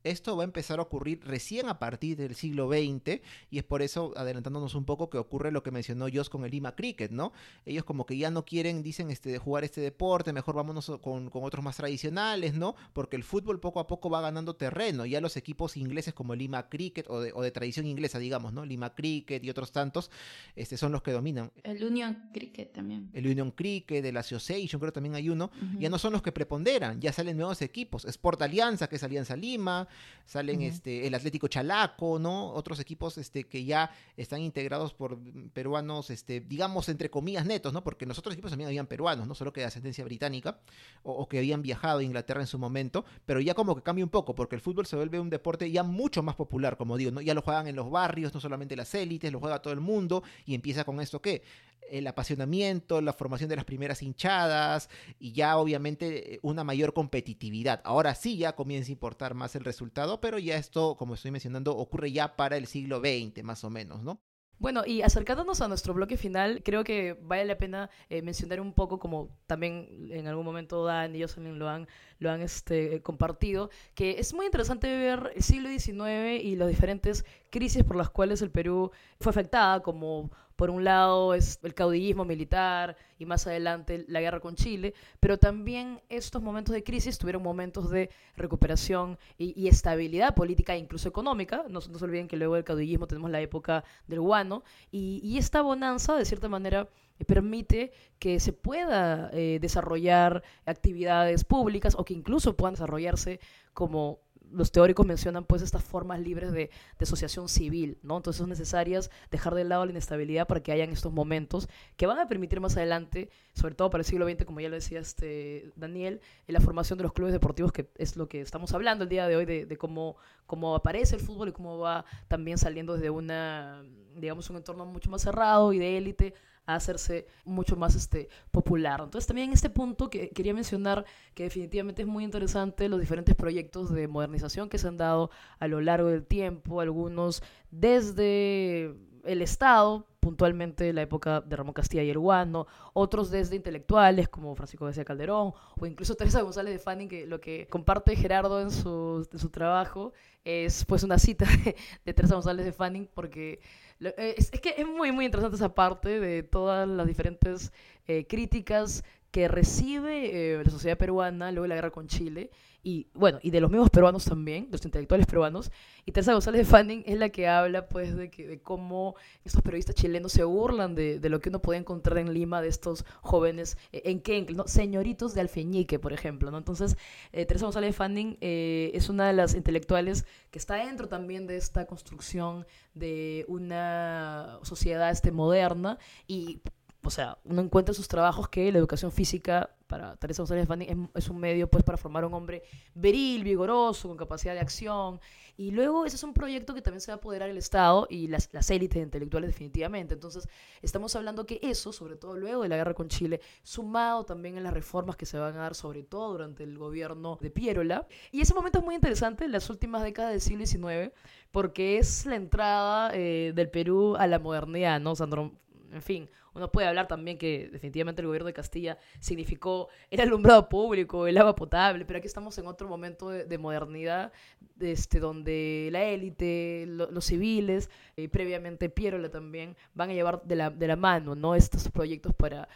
[0.07, 3.81] Esto va a empezar a ocurrir recién a partir del siglo XX y es por
[3.81, 7.33] eso, adelantándonos un poco, que ocurre lo que mencionó Joss con el Lima Cricket, ¿no?
[7.65, 11.63] Ellos como que ya no quieren, dicen, este, jugar este deporte, mejor vámonos con, otros
[11.63, 12.75] más tradicionales, ¿no?
[12.93, 15.05] Porque el fútbol poco a poco va ganando terreno.
[15.05, 18.65] Ya los equipos ingleses como el Lima Cricket o de, tradición inglesa, digamos, ¿no?
[18.65, 20.09] Lima Cricket y otros tantos,
[20.55, 21.51] este, son los que dominan.
[21.63, 23.09] El Union Cricket también.
[23.13, 25.51] El Union Cricket, el Association, creo que también hay uno.
[25.79, 28.05] Ya no son los que preponderan, ya salen nuevos equipos.
[28.05, 29.87] Sport Alianza, que es Alianza Lima,
[30.25, 32.51] salen este, el Atlético Chalaco, ¿no?
[32.51, 35.17] Otros equipos este, que ya están integrados por
[35.53, 37.83] peruanos, este, digamos, entre comillas, netos, ¿no?
[37.83, 40.59] Porque los otros equipos también habían peruanos, no solo que de ascendencia británica,
[41.03, 44.11] o, que habían viajado a Inglaterra en su momento, pero ya como que cambia un
[44.11, 47.21] poco, porque el fútbol se vuelve un deporte ya mucho más popular, como digo, ¿no?
[47.21, 50.23] Ya lo juegan en los barrios, no solamente las élites, lo juega todo el mundo,
[50.45, 51.41] y empieza con esto que
[51.89, 54.89] el apasionamiento, la formación de las primeras hinchadas
[55.19, 57.81] y ya obviamente una mayor competitividad.
[57.83, 59.86] Ahora sí ya comienza a importar más el resultado
[60.21, 64.03] pero ya esto, como estoy mencionando, ocurre ya para el siglo XX, más o menos,
[64.03, 64.21] ¿no?
[64.59, 68.73] Bueno, y acercándonos a nuestro bloque final, creo que vale la pena eh, mencionar un
[68.73, 73.69] poco, como también en algún momento Dan y Jocelyn lo han, lo han este, compartido,
[73.93, 78.41] que es muy interesante ver el siglo XIX y las diferentes crisis por las cuales
[78.41, 84.03] el Perú fue afectada, como por un lado es el caudillismo militar y más adelante
[84.07, 89.67] la guerra con Chile, pero también estos momentos de crisis tuvieron momentos de recuperación y,
[89.67, 91.63] estabilidad política e incluso económica.
[91.69, 96.15] No, se olviden que luego del caudillismo tenemos la época del guano y, esta bonanza
[96.15, 96.89] de cierta manera
[97.27, 103.39] permite que se pueda eh, desarrollar actividades públicas o que incluso puedan desarrollarse
[103.73, 104.19] como
[104.51, 106.69] los teóricos mencionan pues estas formas libres de,
[106.99, 108.17] asociación civil, ¿no?
[108.17, 112.19] Entonces son necesarias dejar de lado la inestabilidad para que hayan estos momentos que van
[112.19, 115.71] a permitir más adelante, sobre todo para el siglo XX, como ya lo decía este
[115.75, 119.09] Daniel, en la formación de los clubes deportivos, que es lo que estamos hablando el
[119.09, 123.09] día de hoy, de, cómo, cómo aparece el fútbol y cómo va también saliendo desde
[123.09, 123.83] una,
[124.15, 126.33] digamos, un entorno mucho más cerrado y de élite
[126.67, 129.01] a hacerse mucho más este, popular.
[129.03, 133.35] Entonces también en este punto que quería mencionar que definitivamente es muy interesante los diferentes
[133.35, 137.41] proyectos de modernización que se han dado a lo largo del tiempo, algunos
[137.71, 144.27] desde el Estado, puntualmente la época de Ramón Castilla y el Guano, otros desde intelectuales
[144.27, 148.61] como Francisco García Calderón o incluso Teresa González de Fanning, que lo que comparte Gerardo
[148.61, 150.13] en su, su trabajo
[150.43, 151.45] es pues una cita
[152.05, 153.59] de, Teresa González de Fanning porque
[153.99, 157.71] eh, es, que es muy muy interesante esa parte de todas las diferentes
[158.07, 162.51] eh, críticas que recibe eh, la sociedad peruana luego de la guerra con Chile
[162.83, 165.71] y bueno, y de los mismos peruanos también, los intelectuales peruanos,
[166.05, 169.61] y Teresa González de Fanning es la que habla pues de, que, de cómo estos
[169.61, 173.03] periodistas chilenos se burlan de, de lo que uno puede encontrar en Lima de estos
[173.21, 174.67] jóvenes eh, en Kenkel, ¿no?
[174.67, 176.57] señoritos de Alfeñique, por ejemplo, ¿no?
[176.57, 176.97] Entonces,
[177.33, 181.45] eh, Teresa González de Fanning eh, es una de las intelectuales que está dentro también
[181.45, 185.97] de esta construcción de una sociedad este, moderna
[186.27, 186.61] y
[187.07, 191.09] o sea, uno encuentra en sus trabajos que la educación física para Teresa González Fanning
[191.15, 195.21] es, un medio pues para formar un hombre viril, vigoroso, con capacidad de acción.
[195.55, 198.27] Y luego ese es un proyecto que también se va a apoderar el Estado y
[198.27, 200.15] las, élites intelectuales definitivamente.
[200.15, 200.49] Entonces,
[200.81, 204.63] estamos hablando que eso, sobre todo luego de la guerra con Chile, sumado también en
[204.63, 208.05] las reformas que se van a dar, sobre todo durante el gobierno de Piérola.
[208.33, 211.13] Y ese momento es muy interesante en las últimas décadas del siglo XIX,
[211.51, 215.15] porque es la entrada eh, del Perú a la modernidad, ¿no?
[215.15, 215.53] Sandro,
[215.89, 220.67] en fin, uno puede hablar también que definitivamente el gobierno de Castilla significó el alumbrado
[220.69, 224.31] público, el agua potable, pero aquí estamos en otro momento de, modernidad,
[224.79, 230.69] este, donde la élite, los civiles, y previamente Pierola también, van a llevar de la,
[230.69, 231.55] de la mano ¿no?
[231.55, 232.67] estos proyectos para,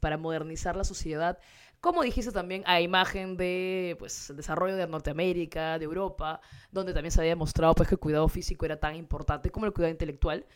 [0.00, 1.38] para modernizar la sociedad
[1.78, 6.40] como dijiste también, a imagen de pues, el desarrollo de Norteamérica, de Europa,
[6.72, 9.72] donde también se había demostrado pues, que el cuidado físico era tan importante como el
[9.72, 10.46] cuidado intelectual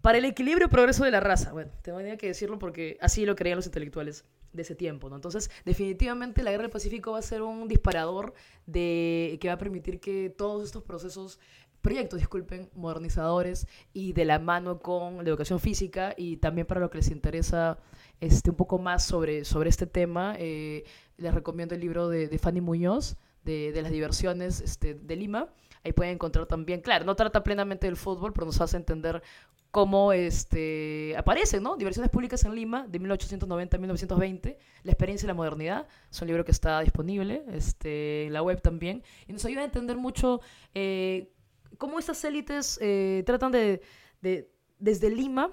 [0.00, 1.52] para el equilibrio y progreso de la raza.
[1.52, 5.16] Bueno, tenía que decirlo porque así lo creían los intelectuales de ese tiempo, ¿no?
[5.16, 8.34] Entonces, definitivamente la Guerra del Pacífico va a ser un disparador
[8.66, 11.38] de que va a permitir que todos estos procesos
[11.80, 16.90] proyectos, disculpen, modernizadores y de la mano con la educación física y también para lo
[16.90, 17.78] que les interesa
[18.20, 20.84] este, un poco más sobre, sobre este tema, eh,
[21.16, 25.48] les recomiendo el libro de, Fanny Muñoz, de, de, las diversiones este, de Lima.
[25.88, 29.22] Ahí pueden encontrar también, claro, no trata plenamente del fútbol, pero nos hace entender
[29.70, 31.76] cómo este, aparecen, ¿no?
[31.76, 36.28] Diversiones públicas en Lima, de 1890 a 1920, La experiencia y la modernidad, es un
[36.28, 40.42] libro que está disponible este, en la web también, y nos ayuda a entender mucho
[40.74, 41.32] eh,
[41.78, 43.80] cómo estas élites eh, tratan de,
[44.20, 45.52] de, desde Lima,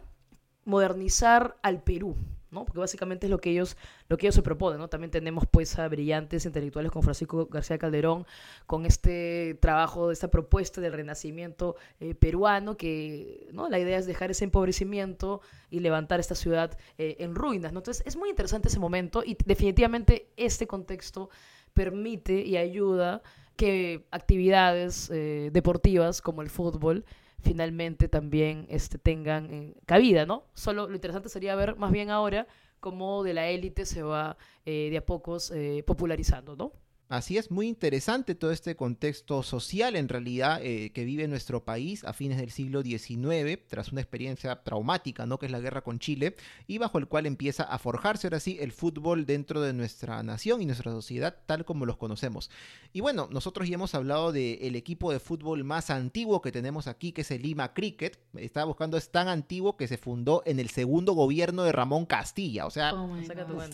[0.66, 2.18] modernizar al Perú,
[2.64, 3.76] porque básicamente es lo que ellos,
[4.08, 4.88] lo que ellos se proponen, ¿no?
[4.88, 8.26] También tenemos pues a brillantes intelectuales como Francisco García Calderón,
[8.68, 13.68] con este trabajo, esta propuesta del renacimiento eh, peruano, que ¿no?
[13.68, 17.80] la idea es dejar ese empobrecimiento y levantar esta ciudad eh, en ruinas, ¿no?
[17.80, 21.30] Entonces es muy interesante ese momento y definitivamente este contexto
[21.74, 23.22] permite y ayuda
[23.56, 27.06] que actividades eh, deportivas como el fútbol
[27.46, 30.44] finalmente también este, tengan eh, cabida, ¿no?
[30.54, 32.48] Solo lo interesante sería ver más bien ahora
[32.80, 34.36] cómo de la élite se va
[34.66, 36.74] eh, de a pocos eh, popularizando, ¿no?
[37.08, 42.04] Así es, muy interesante todo este contexto social en realidad eh, que vive nuestro país
[42.04, 45.38] a fines del siglo XIX, tras una experiencia traumática, ¿no?
[45.38, 46.36] Que es la guerra con Chile,
[46.66, 50.64] y bajo el cual empieza a forjarse ahora sí el fútbol dentro de nuestra nación
[50.64, 52.50] y nuestra sociedad tal como los conocemos.
[52.92, 57.12] Y bueno, nosotros ya hemos hablado del equipo de fútbol más antiguo que tenemos aquí,
[57.12, 58.18] que es el Lima Cricket.
[58.34, 62.66] Estaba buscando, es tan antiguo que se fundó en el segundo gobierno de Ramón Castilla.
[62.66, 63.16] O sea, oh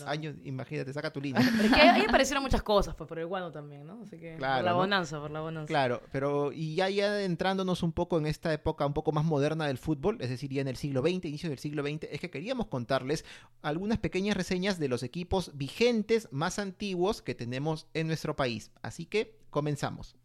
[0.06, 1.42] años, imagínate, saca tu línea.
[1.72, 4.02] ahí aparecieron muchas cosas, pues, por el guano también, ¿no?
[4.02, 5.66] Así que claro, por la bonanza, por la bonanza.
[5.66, 9.66] Claro, pero y ya, ya entrándonos un poco en esta época un poco más moderna
[9.66, 12.30] del fútbol, es decir, ya en el siglo XX, inicio del siglo XX, es que
[12.30, 13.24] queríamos contarles
[13.62, 18.70] algunas pequeñas reseñas de los equipos vigentes más antiguos que tenemos en nuestro país.
[18.82, 20.16] Así que comenzamos.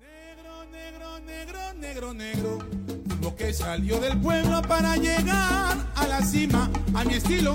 [0.00, 2.58] Negro, negro, negro, negro, negro.
[3.20, 7.54] Lo que salió del pueblo para llegar a la cima, a mi estilo.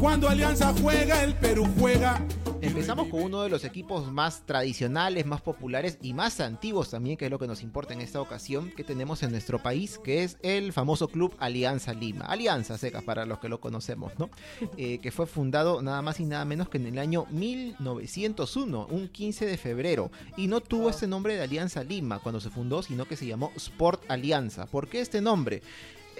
[0.00, 2.20] Cuando Alianza juega, el Perú juega.
[2.66, 7.26] Empezamos con uno de los equipos más tradicionales, más populares y más antiguos también, que
[7.26, 10.36] es lo que nos importa en esta ocasión, que tenemos en nuestro país, que es
[10.42, 12.24] el famoso club Alianza Lima.
[12.24, 14.30] Alianza Secas para los que lo conocemos, ¿no?
[14.78, 19.08] Eh, que fue fundado nada más y nada menos que en el año 1901, un
[19.08, 20.10] 15 de febrero.
[20.36, 23.52] Y no tuvo este nombre de Alianza Lima cuando se fundó, sino que se llamó
[23.54, 24.66] Sport Alianza.
[24.66, 25.62] ¿Por qué este nombre?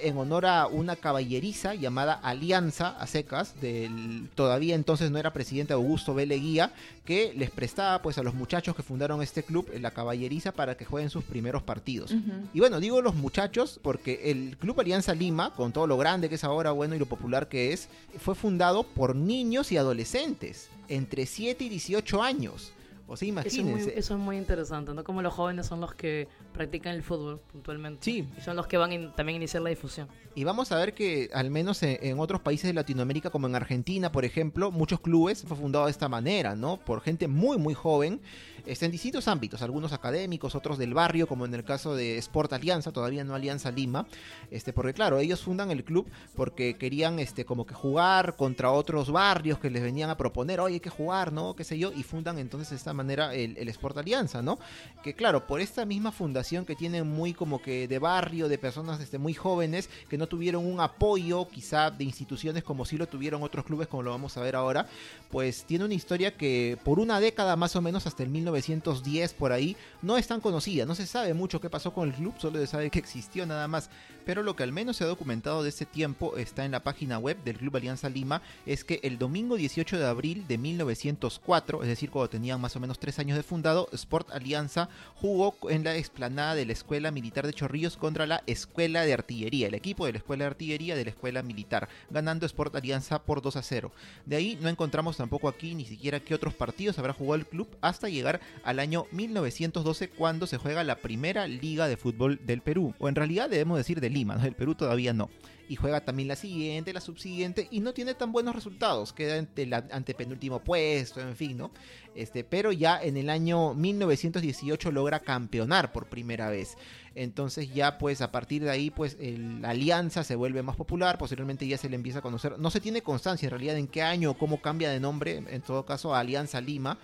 [0.03, 5.73] En honor a una caballeriza llamada Alianza a secas, del todavía entonces no era presidente
[5.73, 6.27] Augusto B.
[6.27, 6.73] Leguía,
[7.05, 10.85] que les prestaba pues a los muchachos que fundaron este club, la caballeriza, para que
[10.85, 12.15] jueguen sus primeros partidos.
[12.53, 16.35] Y bueno, digo los muchachos porque el Club Alianza Lima, con todo lo grande que
[16.35, 17.89] es ahora, bueno, y lo popular que es,
[18.19, 22.73] fue fundado por niños y adolescentes, entre 7 y 18 años.
[23.09, 23.97] O sea, imagínense.
[23.97, 25.05] Eso es, muy, interesante, ¿no?
[25.05, 28.05] Como los jóvenes son los que practican el fútbol puntualmente.
[28.05, 28.29] Sí.
[28.37, 30.09] Y son los que van a también a iniciar la difusión.
[30.35, 34.11] Y vamos a ver que, al menos en, otros países de Latinoamérica, como en Argentina,
[34.11, 36.79] por ejemplo, muchos clubes fue fundado de esta manera, ¿no?
[36.79, 38.21] Por gente muy, muy joven
[38.67, 42.93] en distintos ámbitos, algunos académicos, otros del barrio, como en el caso de Sport Alianza,
[42.93, 44.07] todavía no Alianza Lima,
[44.51, 49.11] este, porque claro, ellos fundan el club porque querían este, como que jugar contra otros
[49.11, 51.55] barrios que les venían a proponer, oye, hay que jugar, ¿no?
[51.55, 54.59] qué sé yo, y fundan entonces de esta manera el, el Sport Alianza, ¿no?
[55.03, 59.01] Que claro, por esta misma fundación que tienen muy como que de barrio, de personas
[59.01, 63.43] este, muy jóvenes, que no tuvieron un apoyo quizá de instituciones como si lo tuvieron
[63.43, 64.87] otros clubes, como lo vamos a ver ahora,
[65.31, 69.35] pues tiene una historia que por una década más o menos hasta el 19 1910
[69.35, 72.35] por ahí, no es tan conocida, no se sabe mucho qué pasó con el club,
[72.39, 73.91] solo se sabe que existió nada más,
[74.27, 77.19] pero lo que al menos se ha documentado de ese tiempo está en la página
[77.19, 81.89] web del Club Alianza Lima, es que el domingo 18 de abril de 1904, es
[81.89, 85.97] decir, cuando tenían más o menos tres años de fundado, Sport Alianza jugó en la
[85.97, 90.13] explanada de la Escuela Militar de Chorrillos contra la Escuela de Artillería, el equipo de
[90.13, 93.93] la Escuela de Artillería de la Escuela Militar, ganando Sport Alianza por 2 a 0.
[94.25, 97.69] De ahí no encontramos tampoco aquí ni siquiera qué otros partidos habrá jugado el club
[97.81, 102.93] hasta llegar al año 1912 cuando se juega la primera liga de fútbol del Perú,
[102.99, 105.29] o en realidad debemos decir de Lima, del Perú todavía no
[105.69, 109.63] y juega también la siguiente, la subsiguiente y no tiene tan buenos resultados, queda ante
[109.63, 111.71] el antepenúltimo puesto, en fin, ¿no?
[112.15, 116.77] Este, pero ya en el año 1918 logra campeonar por primera vez.
[117.15, 121.67] Entonces ya pues a partir de ahí pues la alianza se vuelve más popular, posteriormente
[121.67, 124.33] ya se le empieza a conocer, no se tiene constancia en realidad en qué año
[124.33, 126.99] o cómo cambia de nombre, en todo caso a Alianza Lima.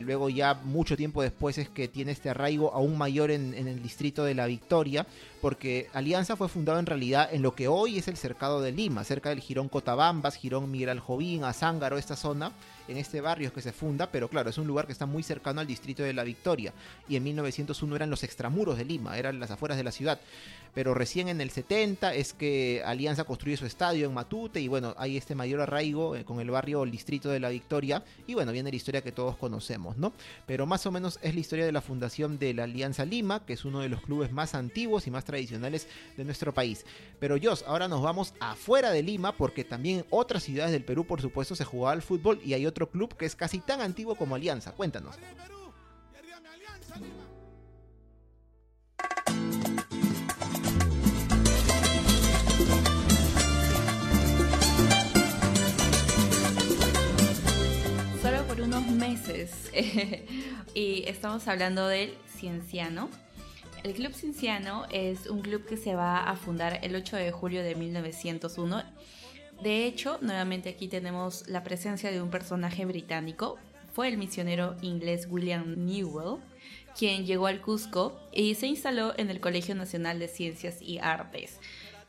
[0.00, 4.24] Luego ya mucho tiempo después es que tiene este arraigo aún mayor en, el distrito
[4.24, 5.06] de La Victoria,
[5.40, 9.04] porque Alianza fue fundado en realidad en lo que hoy es el cercado de Lima,
[9.04, 12.52] cerca del Girón Cotabambas, Girón Miguel Aljovín, Azángaro, esta zona
[12.88, 15.60] en este barrio que se funda, pero claro, es un lugar que está muy cercano
[15.60, 16.72] al distrito de La Victoria.
[17.08, 20.20] Y en 1901 eran los extramuros de Lima, eran las afueras de la ciudad.
[20.74, 24.94] Pero recién en el 70 es que Alianza construye su estadio en Matute y bueno,
[24.96, 28.04] hay este mayor arraigo eh, con el barrio el distrito de La Victoria.
[28.26, 30.12] Y bueno, viene la historia que todos conocemos, ¿no?
[30.46, 33.54] Pero más o menos es la historia de la fundación de la Alianza Lima, que
[33.54, 36.84] es uno de los clubes más antiguos y más tradicionales de nuestro país.
[37.18, 41.04] Pero Jos, ahora nos vamos afuera de Lima porque también en otras ciudades del Perú,
[41.04, 44.14] por supuesto, se jugaba al fútbol y hay otro club que es casi tan antiguo
[44.14, 44.72] como Alianza.
[44.72, 45.16] Cuéntanos.
[58.22, 59.70] Solo por unos meses.
[60.74, 63.08] y estamos hablando del Cienciano.
[63.84, 67.62] El Club Cienciano es un club que se va a fundar el 8 de julio
[67.62, 68.82] de 1901
[69.62, 73.58] de hecho, nuevamente aquí tenemos la presencia de un personaje británico.
[73.92, 76.40] Fue el misionero inglés William Newell,
[76.96, 81.58] quien llegó al Cusco y se instaló en el Colegio Nacional de Ciencias y Artes.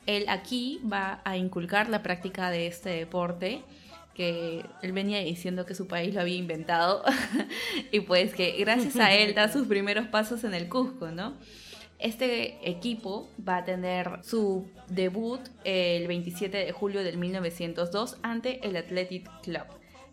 [0.06, 3.64] Él aquí va a inculcar la práctica de este deporte
[4.14, 7.04] que él venía diciendo que su país lo había inventado
[7.92, 11.36] y pues que gracias a él da sus primeros pasos en el Cusco, ¿no?
[12.00, 18.78] Este equipo va a tener su debut el 27 de julio del 1902 ante el
[18.78, 19.66] Athletic Club.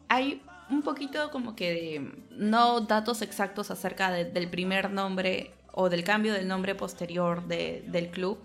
[0.08, 6.02] Hay un poquito como que de, no datos exactos acerca del primer nombre o del
[6.02, 8.38] cambio del nombre posterior del club.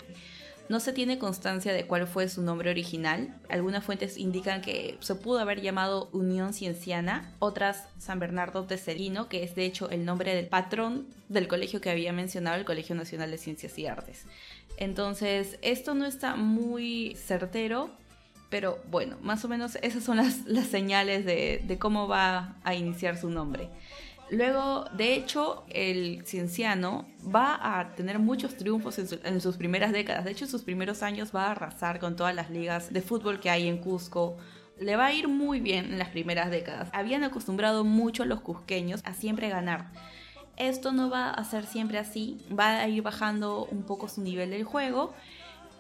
[0.72, 3.36] No se tiene constancia de cuál fue su nombre original.
[3.50, 9.28] Algunas fuentes indican que se pudo haber llamado Unión Cienciana, otras San Bernardo de Celino,
[9.28, 12.96] que es de hecho el nombre del patrón del colegio que había mencionado, el Colegio
[12.96, 14.24] Nacional de Ciencias y Artes.
[14.78, 17.90] Entonces, esto no está muy certero,
[18.50, 20.36] pero bueno, más o menos esas son las,
[20.70, 23.68] señales de cómo va a iniciar su nombre.
[24.32, 30.24] Luego, de hecho, el cienciano va a tener muchos triunfos en, sus primeras décadas.
[30.24, 33.42] De hecho, en sus primeros años va a arrasar con todas las ligas de fútbol
[33.42, 34.38] que hay en Cusco.
[34.80, 36.88] Le va a ir muy bien en las primeras décadas.
[36.94, 39.92] Habían acostumbrado mucho a los cusqueños a siempre ganar.
[40.56, 42.38] Esto no va a ser siempre así.
[42.58, 45.14] Va a ir bajando un poco su nivel del juego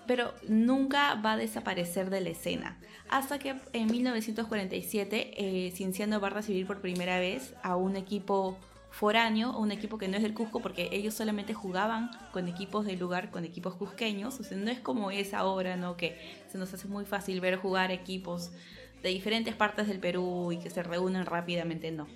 [0.08, 2.78] pero nunca va a desaparecer de la escena.
[3.10, 8.58] Hasta que en 1947 eh, Cienciano va a recibir por primera vez a un equipo
[8.89, 12.99] foráneo, un equipo que no es del Cusco, porque ellos solamente jugaban con equipos del
[12.99, 14.39] lugar, con equipos cusqueños.
[14.39, 15.97] O sea, no es como es ahora, ¿no?
[15.97, 16.18] Que
[16.52, 18.52] se nos hace muy fácil ver jugar equipos
[19.02, 22.08] de diferentes partes del Perú y que se reúnen rápidamente, no.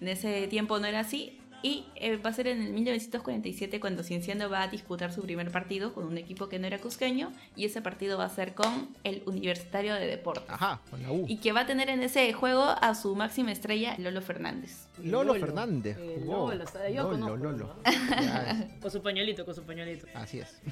[0.00, 4.02] En ese tiempo no era así, Y eh, va a ser en el 1947 cuando
[4.02, 7.66] Cienciano va a disputar su primer partido con un equipo que no era cusqueño y
[7.66, 10.48] ese partido va a ser con el Universitario de Deportes.
[10.48, 11.26] Ajá, con la U.
[11.28, 14.88] Y que va a tener en ese juego a su máxima estrella, Lolo Fernández.
[15.02, 15.98] Lolo, Fernández.
[16.24, 17.74] Lolo, está de yo Lolo, Lolo.
[18.80, 20.06] con su pañuelito, con su pañuelito.
[20.14, 20.60] Así es.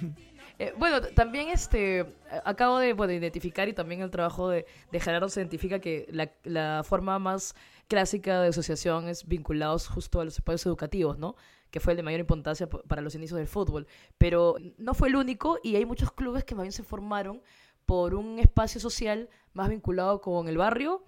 [0.60, 2.04] Eh, bueno, también este
[2.44, 6.82] acabo de identificar y también el trabajo de, de Gerardo se identifica que la, la
[6.84, 7.54] forma más
[7.88, 11.34] clásica de asociaciones vinculados justo a los espacios educativos, ¿no?
[11.70, 13.86] Que fue el de mayor importancia para los inicios del fútbol.
[14.18, 17.42] Pero no fue el único y hay muchos clubes que más bien se formaron
[17.86, 21.02] por un espacio social más vinculado con el barrio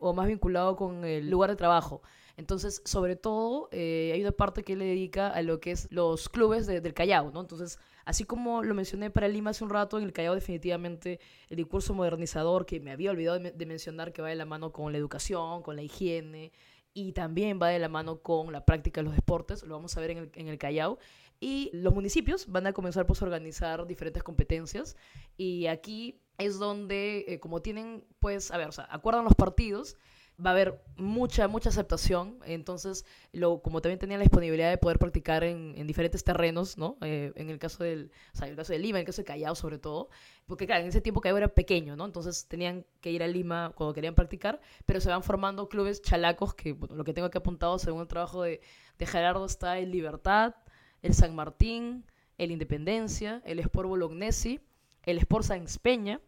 [0.00, 2.02] o más vinculado con el lugar de trabajo.
[2.36, 6.28] Entonces, sobre todo, eh, hay una parte que le dedica a lo que es los
[6.28, 7.40] clubes del Callao, ¿no?
[7.40, 11.56] Entonces, Así como lo mencioné para Lima hace un rato, en el Callao definitivamente el
[11.56, 14.98] discurso modernizador, que me había olvidado de, mencionar que va de la mano con la
[14.98, 16.52] educación, con la higiene,
[16.94, 20.00] y también va de la mano con la práctica de los deportes, lo vamos a
[20.00, 20.98] ver en el, Callao.
[21.40, 24.96] Y los municipios van a comenzar pues, a organizar diferentes competencias,
[25.36, 29.96] y aquí es donde, eh, como tienen, pues, a ver, o sea, acuerdan los partidos,
[30.44, 32.38] va a haber mucha, mucha aceptación.
[32.44, 36.96] Entonces, lo, como también tenían la disponibilidad de poder practicar en, en diferentes terrenos, ¿no?
[37.02, 39.22] Eh, en el caso del, o sea, en el caso de Lima, en el caso
[39.22, 40.08] de Callao sobre todo,
[40.46, 42.04] porque claro, en ese tiempo Callao era pequeño, ¿no?
[42.04, 46.54] Entonces tenían que ir a Lima cuando querían practicar, pero se van formando clubes chalacos
[46.54, 48.60] que, lo que tengo aquí apuntado según el trabajo de,
[48.98, 50.54] de Gerardo está el Libertad,
[51.02, 52.04] el San Martín,
[52.38, 54.60] el Independencia, el Sport Bolognesi,
[55.04, 56.20] el Sport San Peña,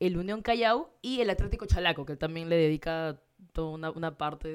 [0.00, 3.20] el Unión Callao y el Atlético Chalaco, que también le dedica
[3.54, 4.48] toda una, parte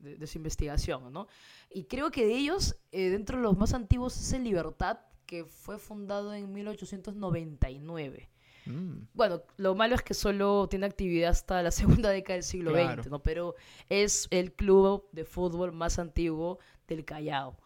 [0.00, 1.28] de, su investigación, ¿no?
[1.70, 5.44] Y creo que de ellos, eh, dentro de los más antiguos, es el Libertad, que
[5.44, 8.30] fue fundado en 1899.
[8.66, 9.02] Mm.
[9.14, 13.08] Bueno, lo malo es que solo tiene actividad hasta la segunda década del siglo XX,
[13.08, 13.22] ¿no?
[13.22, 13.54] Pero
[13.88, 17.56] es el club de fútbol más antiguo del Callao.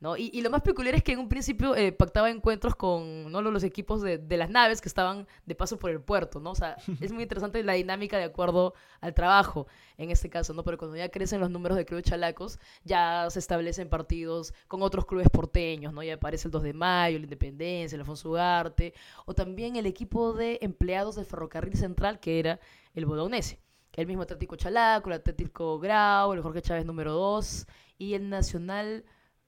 [0.00, 0.16] ¿No?
[0.16, 3.42] Y, lo más peculiar es que en un principio eh, pactaba encuentros con ¿no?
[3.42, 6.52] los equipos de, de, las naves que estaban de paso por el puerto, ¿no?
[6.52, 8.72] O sea, es muy interesante la dinámica de acuerdo
[9.02, 9.66] al trabajo
[9.98, 10.64] en este caso, ¿no?
[10.64, 15.04] Pero cuando ya crecen los números de clubes chalacos, ya se establecen partidos con otros
[15.04, 16.02] clubes porteños, ¿no?
[16.02, 18.94] Ya aparece el 2 de mayo, la Independencia, el Alfonso Ugarte,
[19.26, 22.58] o también el equipo de empleados del Ferrocarril Central, que era
[22.94, 23.60] el Bolognese.
[23.92, 27.66] El mismo Atlético Chalaco, el Atlético Grau, el Jorge Chávez número 2
[27.98, 29.04] y el Nacional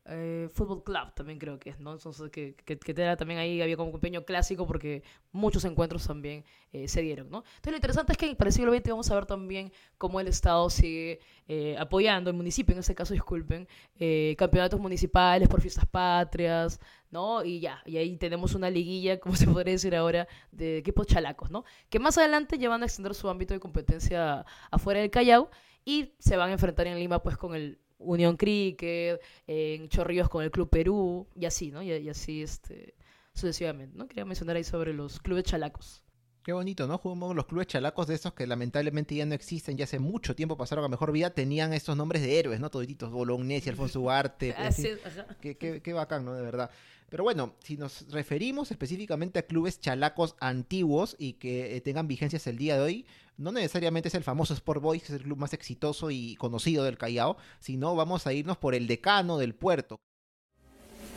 [0.06, 1.92] eh, Fútbol Club también creo que es, ¿no?
[1.92, 6.44] Entonces que, que, que también ahí había como un pequeño clásico porque muchos encuentros también
[6.72, 7.38] eh, se dieron, ¿no?
[7.38, 10.26] Entonces lo interesante es que para el siglo XX vamos a ver también cómo el
[10.26, 15.86] Estado sigue eh, apoyando, el municipio en este caso, disculpen, eh, campeonatos municipales por fiestas
[15.86, 16.80] patrias,
[17.10, 17.44] ¿no?
[17.44, 21.50] Y ya, y ahí tenemos una liguilla, como se podría decir ahora, de equipos chalacos,
[21.50, 21.64] ¿no?
[21.90, 25.50] Que más adelante ya van a extender su ámbito de competencia afuera del Callao
[25.84, 30.44] y se van a enfrentar en Lima pues con el Unión Cricket, en Chorrillos con
[30.44, 31.82] el Club Perú, y así, ¿no?
[31.82, 32.94] Y, así este,
[33.34, 34.06] sucesivamente, ¿no?
[34.06, 36.02] Quería mencionar ahí sobre los clubes chalacos.
[36.42, 36.98] Qué bonito, ¿no?
[36.98, 40.56] Jugamos los clubes chalacos de esos que lamentablemente ya no existen, ya hace mucho tiempo
[40.56, 42.68] pasaron a mejor vida, tenían estos nombres de héroes, ¿no?
[42.68, 44.52] Todititos, Bolognesi, Alfonso Ugarte.
[44.56, 44.76] Pues,
[45.40, 46.34] qué, qué, qué, bacán, ¿no?
[46.34, 46.70] De verdad.
[47.12, 52.46] Pero bueno, si nos referimos específicamente a clubes chalacos antiguos y que eh, tengan vigencias
[52.46, 53.06] el día de hoy,
[53.36, 56.84] no necesariamente es el famoso Sport Boys, que es el club más exitoso y conocido
[56.84, 60.00] del Callao, sino vamos a irnos por el decano del puerto.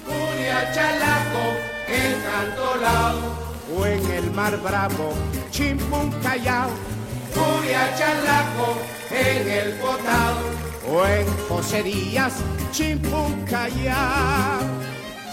[0.03, 1.55] Furia Chalaco,
[1.87, 5.13] en o en el Mar Bravo,
[5.49, 6.71] Chimpún Callao.
[7.31, 8.77] Furia Chalaco,
[9.11, 10.41] en el Potao,
[10.89, 12.43] o en Poserías,
[12.73, 14.84] Chimpún Callao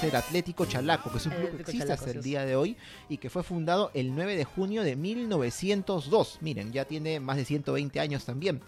[0.02, 2.76] el Atlético Chalaco, que es un club que existe hasta el día de hoy
[3.08, 6.38] y que fue fundado el 9 de junio de 1902.
[6.40, 8.60] Miren, ya tiene más de 120 años también.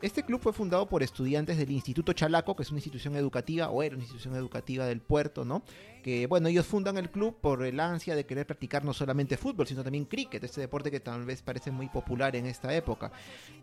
[0.00, 3.82] Este club fue fundado por estudiantes del Instituto Chalaco, que es una institución educativa, o
[3.82, 5.64] era una institución educativa del puerto, ¿no?
[6.02, 9.66] Que, bueno, ellos fundan el club por el ansia de querer practicar no solamente fútbol,
[9.66, 13.12] sino también cricket, este deporte que tal vez parece muy popular en esta época.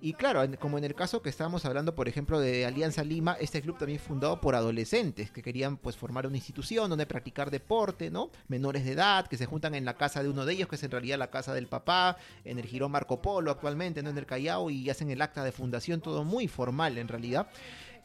[0.02, 3.62] Y claro, como en el caso que estábamos hablando, por ejemplo, de Alianza Lima, este
[3.62, 8.30] club también fundado por adolescentes que querían pues formar una institución donde practicar deporte, ¿no?
[8.48, 10.84] Menores de edad, que se juntan en la casa de uno de ellos, que es
[10.84, 14.10] en realidad la casa del papá, en el Girón Marco Polo actualmente, ¿no?
[14.10, 17.48] En el Callao, y hacen el acta de fundación, todo muy formal en realidad.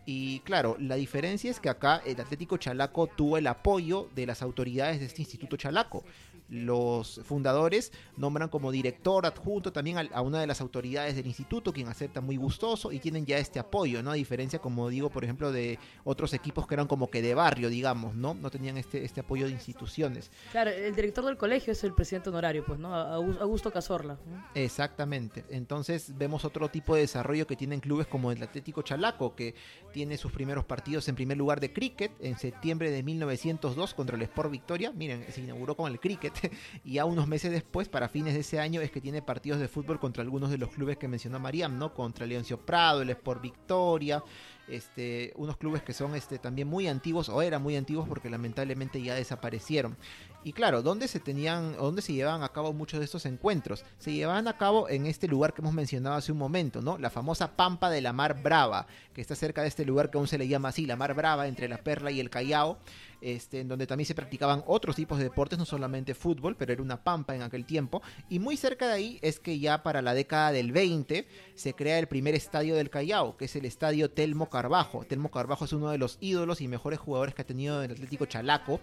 [0.06, 4.42] Y claro, la diferencia es que acá el Atlético Chalaco tuvo el apoyo de las
[4.42, 6.04] autoridades de este Instituto Chalaco.
[6.50, 11.88] Los fundadores nombran como director adjunto también a, una de las autoridades del instituto, quien
[11.88, 14.10] acepta muy gustoso y tienen ya este apoyo, ¿no?
[14.10, 17.68] A diferencia, como digo, por ejemplo, de otros equipos que eran como que de barrio,
[17.68, 18.34] digamos, ¿no?
[18.34, 20.30] No tenían este, este apoyo de instituciones.
[20.50, 22.94] Claro, el director del colegio es el presidente honorario, pues, ¿no?
[22.94, 24.18] Augusto Cazorla.
[24.54, 25.44] Exactamente.
[25.50, 29.54] Entonces vemos otro tipo de desarrollo que tienen clubes como el Atlético Chalaco, que
[29.92, 34.22] tiene sus primeros partidos en primer lugar de cricket en septiembre de 1902 contra el
[34.22, 34.92] Sport Victoria.
[34.92, 36.39] Miren, se inauguró con el cricket
[36.84, 39.68] y ya unos meses después, para fines de ese año, es que tiene partidos de
[39.68, 41.94] fútbol contra algunos de los clubes que mencionó Mariam, ¿no?
[41.94, 44.22] Contra Leoncio Prado, el Sport Victoria,
[44.70, 49.02] este, unos clubes que son este, también muy antiguos o eran muy antiguos porque lamentablemente
[49.02, 49.96] ya desaparecieron.
[50.42, 53.84] Y claro, ¿dónde se tenían, dónde se llevaban a cabo muchos de estos encuentros?
[53.98, 56.96] Se llevaban a cabo en este lugar que hemos mencionado hace un momento, ¿no?
[56.96, 60.28] La famosa Pampa de la Mar Brava, que está cerca de este lugar que aún
[60.28, 62.78] se le llama así, la Mar Brava, entre la Perla y el Callao,
[63.20, 66.82] este, en donde también se practicaban otros tipos de deportes, no solamente fútbol, pero era
[66.82, 68.02] una pampa en aquel tiempo.
[68.28, 71.98] Y muy cerca de ahí es que ya para la década del 20 se crea
[71.98, 75.04] el primer estadio del Callao, que es el estadio Telmo Carbajo.
[75.04, 78.26] Telmo Carbajo es uno de los ídolos y mejores jugadores que ha tenido el Atlético
[78.26, 78.80] Chalaco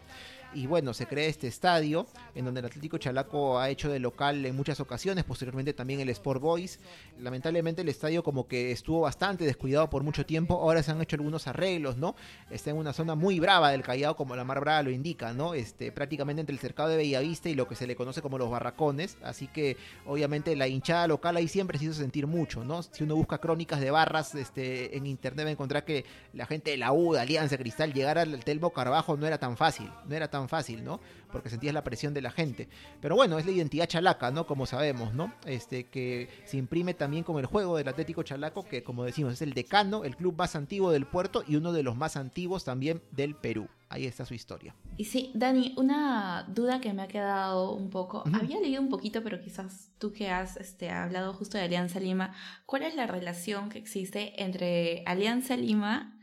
[0.53, 4.45] y bueno, se crea este estadio en donde el Atlético Chalaco ha hecho de local
[4.45, 6.79] en muchas ocasiones, posteriormente también el Sport Boys.
[7.19, 11.15] Lamentablemente el estadio como que estuvo bastante descuidado por mucho tiempo, ahora se han hecho
[11.15, 12.15] algunos arreglos, ¿no?
[12.49, 15.53] Está en una zona muy brava del Callao, como la Mar Brava lo indica, ¿no?
[15.53, 18.49] Este, prácticamente entre el cercado de Bellavista y lo que se le conoce como los
[18.49, 22.83] barracones, así que obviamente la hinchada local ahí siempre se hizo sentir mucho, ¿no?
[22.83, 26.71] Si uno busca crónicas de barras este, en internet va a encontrar que la gente
[26.71, 30.15] de la U, de Alianza Cristal, llegar al Telmo Carbajo no era tan fácil, no
[30.15, 30.99] era tan fácil, ¿no?
[31.31, 32.69] Porque sentías la presión de la gente.
[33.01, 34.45] Pero bueno, es la identidad chalaca, ¿no?
[34.45, 35.33] Como sabemos, ¿no?
[35.45, 39.41] Este, que se imprime también con el juego del Atlético Chalaco, que como decimos, es
[39.41, 43.01] el decano, el club más antiguo del puerto y uno de los más antiguos también
[43.11, 43.67] del Perú.
[43.89, 44.75] Ahí está su historia.
[44.97, 48.23] Y sí, Dani, una duda que me ha quedado un poco.
[48.33, 52.33] Había leído un poquito, pero quizás tú que has este, hablado justo de Alianza Lima,
[52.65, 56.16] ¿cuál es la relación que existe entre Alianza Lima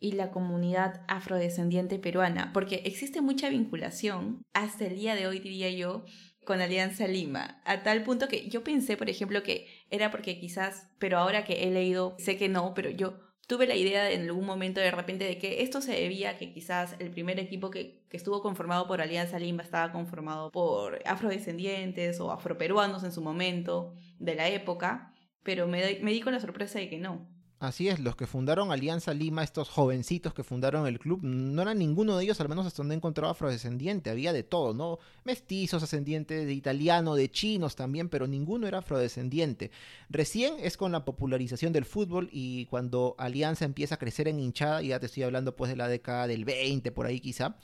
[0.00, 5.70] y la comunidad afrodescendiente peruana, porque existe mucha vinculación hasta el día de hoy, diría
[5.70, 6.04] yo,
[6.44, 10.88] con Alianza Lima, a tal punto que yo pensé, por ejemplo, que era porque quizás,
[10.98, 14.46] pero ahora que he leído, sé que no, pero yo tuve la idea en algún
[14.46, 18.04] momento de repente de que esto se debía a que quizás el primer equipo que,
[18.08, 23.92] que, estuvo conformado por Alianza Lima estaba conformado por afrodescendientes o afroperuanos en su momento
[24.18, 27.28] de la época, pero me, me di con la sorpresa de que no.
[27.60, 31.78] Así es, los que fundaron Alianza Lima, estos jovencitos que fundaron el club, no eran
[31.78, 34.98] ninguno de ellos, al menos hasta donde encontrado afrodescendiente, había de todo, ¿no?
[35.24, 39.70] Mestizos, ascendientes de italiano, de chinos también, pero ninguno era afrodescendiente.
[40.08, 44.80] Recién es con la popularización del fútbol y cuando Alianza empieza a crecer en hinchada,
[44.80, 47.58] ya te estoy hablando pues de la década del 20, por ahí quizá,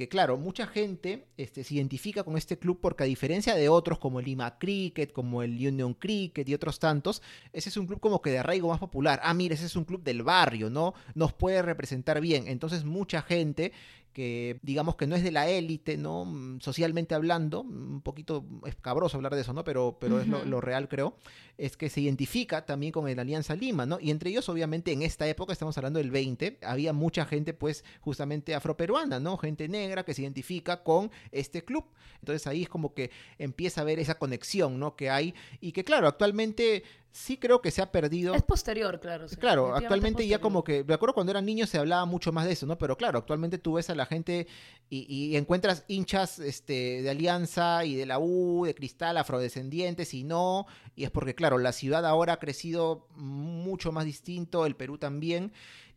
[0.00, 3.98] que claro, mucha gente este, se identifica con este club porque a diferencia de otros
[3.98, 7.20] como el Lima Cricket, como el Union Cricket y otros tantos,
[7.52, 9.20] ese es un club como que de arraigo más popular.
[9.22, 10.94] Ah, mira, ese es un club del barrio, ¿no?
[11.14, 12.48] Nos puede representar bien.
[12.48, 13.72] Entonces mucha gente
[14.12, 16.24] que digamos que no es de la élite, ¿no?
[16.24, 19.64] Mm, socialmente hablando, un poquito escabroso hablar de eso, ¿no?
[19.64, 21.16] Pero, pero es lo, real, creo,
[21.58, 23.98] es que se identifica también con el Alianza Lima, ¿no?
[24.00, 27.84] Y entre ellos, obviamente, en esta época, estamos hablando del 20, había mucha gente, pues,
[28.00, 29.36] justamente afroperuana, ¿no?
[29.36, 31.84] Gente negra que se identifica con este club.
[32.20, 34.96] Entonces ahí es como que empieza a ver esa conexión, ¿no?
[34.96, 36.82] Que hay y que, claro, actualmente
[37.12, 38.34] sí creo que se ha perdido.
[38.34, 39.26] Es posterior, claro.
[39.38, 42.52] claro, actualmente ya como que, me acuerdo cuando era niño se hablaba mucho más de
[42.52, 42.78] eso, ¿no?
[42.78, 44.46] Pero claro, actualmente tú ves a la gente
[44.88, 50.66] y, encuentras hinchas este, de Alianza y de la U, de Cristal, afrodescendientes y no,
[50.96, 55.52] y es porque, claro, la ciudad ahora ha crecido mucho más distinto, el Perú también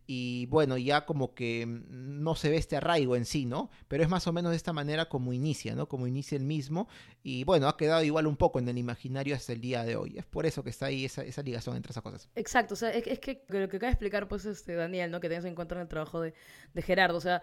[0.06, 3.70] y bueno, ya como que no se ve este arraigo en sí, ¿no?
[3.88, 5.88] Pero es más o menos de esta manera como inicia, ¿no?
[5.88, 6.88] Como inicia el mismo
[7.24, 10.18] y bueno, ha quedado igual un poco en el imaginario hasta el día de hoy.
[10.18, 12.30] Es por eso que está ahí esa, esa ligación entre esas cosas.
[12.36, 15.20] Exacto, o sea, es, que lo que acaba de explicar pues este Daniel, ¿no?
[15.20, 16.34] Que tienes en cuenta en el trabajo de,
[16.74, 17.41] de Gerardo, o sea,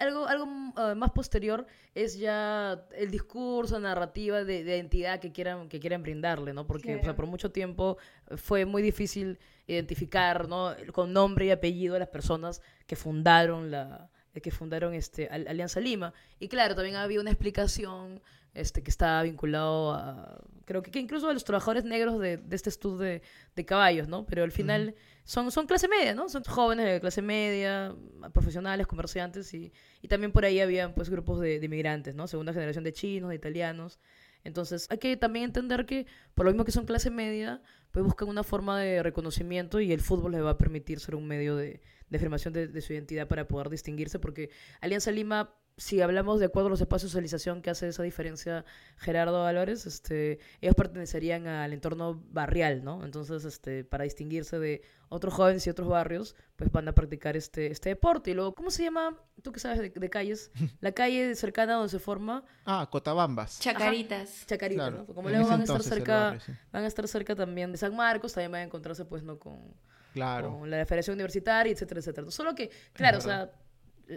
[0.00, 5.68] algo, algo uh, más posterior es ya el discurso, narrativa de, de identidad que quieran,
[5.68, 6.66] que quieran brindarle, ¿no?
[6.66, 7.98] Porque o sea, por mucho tiempo
[8.36, 10.74] fue muy difícil identificar ¿no?
[10.92, 14.10] con nombre y apellido a las personas que fundaron la
[14.40, 16.14] que fundaron este Alianza Lima.
[16.38, 18.20] Y claro también había una explicación
[18.54, 22.70] este que estaba vinculado a creo que, incluso a los trabajadores negros de, de este
[22.70, 23.22] estudio de,
[23.54, 27.22] de, caballos no pero al final son son clase media no son jóvenes de clase
[27.22, 27.94] media
[28.32, 29.72] profesionales comerciantes y,
[30.02, 33.30] y también por ahí habían pues grupos de, de inmigrantes no segunda generación de chinos
[33.30, 33.98] de italianos
[34.44, 38.28] entonces hay que también entender que por lo mismo que son clase media pues buscan
[38.28, 41.80] una forma de reconocimiento y el fútbol les va a permitir ser un medio de,
[42.10, 46.66] de afirmación de, su identidad para poder distinguirse, porque Alianza Lima si hablamos de acuerdo
[46.66, 48.64] a los espacios de socialización que hace esa diferencia
[48.96, 53.04] Gerardo Álvarez, este, ellos pertenecerían al entorno barrial, ¿no?
[53.04, 57.68] Entonces, este, para distinguirse de otros jóvenes y otros barrios, pues van a practicar este,
[57.68, 58.32] este deporte.
[58.32, 59.16] Y luego, ¿cómo se llama?
[59.40, 60.50] Tú que sabes de, calles,
[60.80, 62.44] la calle cercana donde se forma.
[62.66, 63.60] Ah, Cotabambas.
[63.60, 64.46] Chacaritas.
[64.46, 65.06] Chacaritas, ¿no?
[65.06, 66.38] Como luego van a estar cerca,
[66.72, 69.38] van a estar cerca también de San Marcos, también van a encontrarse, pues, ¿no?
[69.38, 69.74] Con,
[70.12, 70.58] claro.
[70.58, 72.28] con la Federación Universitaria, etcétera, etcétera.
[72.32, 73.48] Solo que, claro, o sea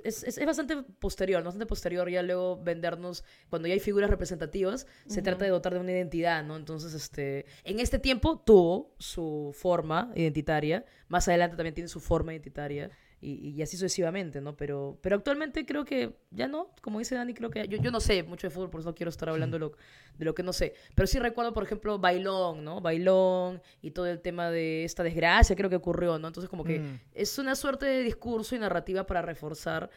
[0.04, 5.22] es, es, bastante posterior, bastante posterior ya luego vendernos, cuando ya hay figuras representativas, se
[5.22, 6.56] trata de dotar de una identidad, ¿no?
[6.56, 12.34] Entonces, este, en este tiempo tuvo su forma identitaria, más adelante también tiene su forma
[12.34, 12.90] identitaria
[13.24, 14.58] y, así sucesivamente, ¿no?
[14.58, 18.00] Pero, pero actualmente creo que ya no, como dice Dani, creo que yo, yo no
[18.00, 19.72] sé mucho de fútbol, por eso no quiero estar hablando de lo,
[20.18, 20.74] de lo que no sé.
[20.96, 22.82] Pero sí recuerdo, por ejemplo, Bailón, ¿no?
[22.82, 26.30] Bailón y todo el tema de esta desgracia, creo que ocurrió, ¿no?
[26.30, 27.00] Entonces como que mm.
[27.14, 29.92] es una suerte de discurso y narrativa para reforzar,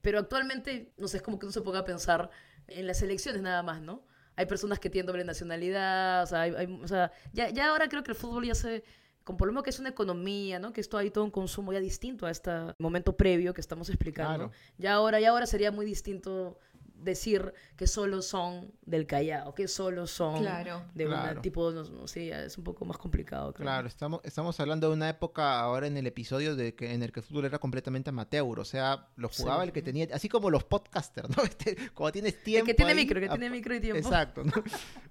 [0.00, 2.30] pero actualmente, no sé, es como que no se ponga a pensar
[2.66, 4.06] en las elecciones nada más, ¿no?
[4.36, 6.46] Hay personas que tienen doble nacionalidad, o sea,
[6.82, 8.84] o sea ya, ya ahora creo que el fútbol ya se
[9.30, 10.72] con por lo que es una economía, ¿no?
[10.72, 14.50] Que esto hay todo un consumo ya distinto a este momento previo que estamos explicando.
[14.76, 16.58] Ya ahora, ya ahora sería muy distinto
[17.02, 20.44] decir que solo son del Callao, que solo son
[20.94, 23.52] de un tipo, no, sé, es un poco más complicado.
[23.52, 27.12] Claro, estamos, estamos hablando de una época ahora en el episodio de que en el
[27.12, 30.50] que el fútbol era completamente amateur, o sea, lo jugaba el que tenía, así como
[30.50, 31.42] los podcasters, ¿no?
[31.50, 32.70] Este, cuando tienes tiempo.
[32.70, 33.98] El que tiene micro, que tiene micro y tiempo.
[33.98, 34.52] Exacto, ¿no?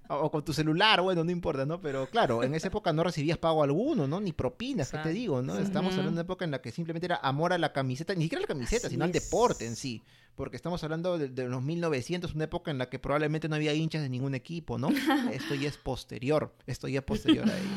[0.08, 1.80] o con tu celular, bueno, no importa, ¿no?
[1.80, 4.20] Pero claro, en esa época no recibías pago alguno, ¿no?
[4.20, 5.58] Ni propinas, ¿qué te digo, no?
[5.58, 8.24] Estamos hablando de una época en la que simplemente era amor a la camiseta, ni
[8.24, 10.02] siquiera la camiseta, sino al deporte en sí
[10.40, 14.00] porque estamos hablando de, los 1900, una época en la que probablemente no había hinchas
[14.00, 14.88] de ningún equipo, ¿no?
[15.32, 17.68] Esto ya es posterior, esto ya es posterior a ello.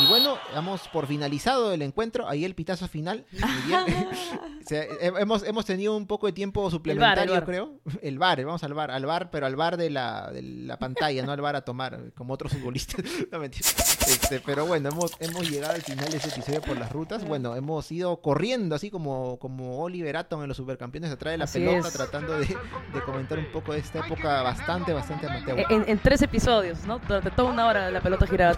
[0.00, 2.28] Y bueno, damos por finalizado el encuentro.
[2.28, 3.26] Ahí el pitazo final.
[4.70, 7.80] hemos, hemos tenido un poco de tiempo suplementario, creo.
[8.00, 11.24] El bar, vamos al bar, al bar, pero al bar de la, de la pantalla,
[11.24, 13.04] no al bar a tomar, como otros futbolistas.
[13.32, 13.66] no mentira.
[14.06, 17.24] Este, pero bueno, hemos, hemos llegado al final de ese episodio por las rutas.
[17.24, 21.46] Bueno, hemos ido corriendo, así como, como Oliver Atom en los supercampeones, atrás de la
[21.46, 25.58] pelota, tratando de, de, comentar un poco de esta época bastante, bastante amateur.
[25.70, 27.00] En, en, tres episodios, ¿no?
[27.00, 28.54] Durante toda una hora la pelota giraba.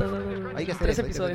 [0.54, 1.29] Hay que hacer tres episodios.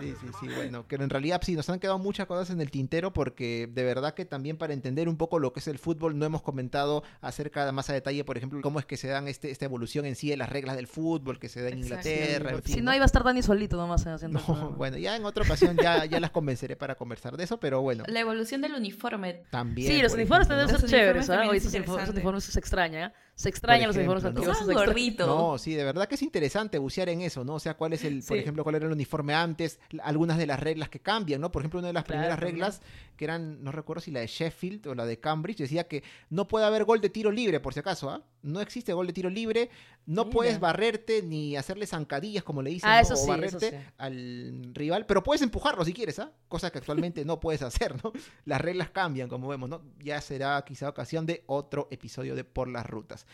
[0.00, 2.70] Sí, sí, sí, bueno, que en realidad sí, nos han quedado muchas cosas en el
[2.70, 6.18] tintero porque de verdad que también para entender un poco lo que es el fútbol
[6.18, 9.50] no hemos comentado acerca más a detalle, por ejemplo, cómo es que se dan este,
[9.50, 12.60] esta evolución en sí de las reglas del fútbol que se da en Inglaterra.
[12.64, 14.40] si no, iba a estar Dani solito nomás haciendo.
[14.76, 18.04] bueno, ya en otra ocasión ya, ya las convenceré para conversar de eso, pero bueno.
[18.06, 19.42] La evolución del uniforme.
[19.50, 19.92] También.
[19.92, 21.50] Sí, los uniformes deben ser chéveres, ¿sabes?
[21.50, 21.56] ¿ah?
[21.56, 23.12] Esos uniformes se extraña, ¿eh?
[23.42, 24.64] Se extrañan los uniformes antiguos.
[24.64, 25.26] gordito.
[25.26, 27.54] No, sí, de verdad que es interesante bucear en eso, ¿no?
[27.54, 30.60] O sea, cuál es el, por ejemplo, cuál era el uniforme antes, algunas de las
[30.60, 31.50] reglas que cambian, ¿no?
[31.50, 32.82] Por ejemplo, una de las primeras reglas,
[33.16, 36.46] que eran, no recuerdo si la de Sheffield o la de Cambridge, decía que no
[36.46, 38.22] puede haber gol de tiro libre, por si acaso, ¿ah?
[38.42, 39.70] No existe gol de tiro libre,
[40.06, 45.22] no puedes barrerte ni hacerle zancadillas, como le dicen, ah, o barrerte al rival, pero
[45.22, 46.32] puedes empujarlo si quieres, ¿ah?
[46.48, 48.12] Cosa que actualmente no puedes hacer, ¿no?
[48.44, 49.82] Las reglas cambian, como vemos, ¿no?
[50.00, 53.26] Ya será quizá ocasión de otro episodio de Por las Rutas.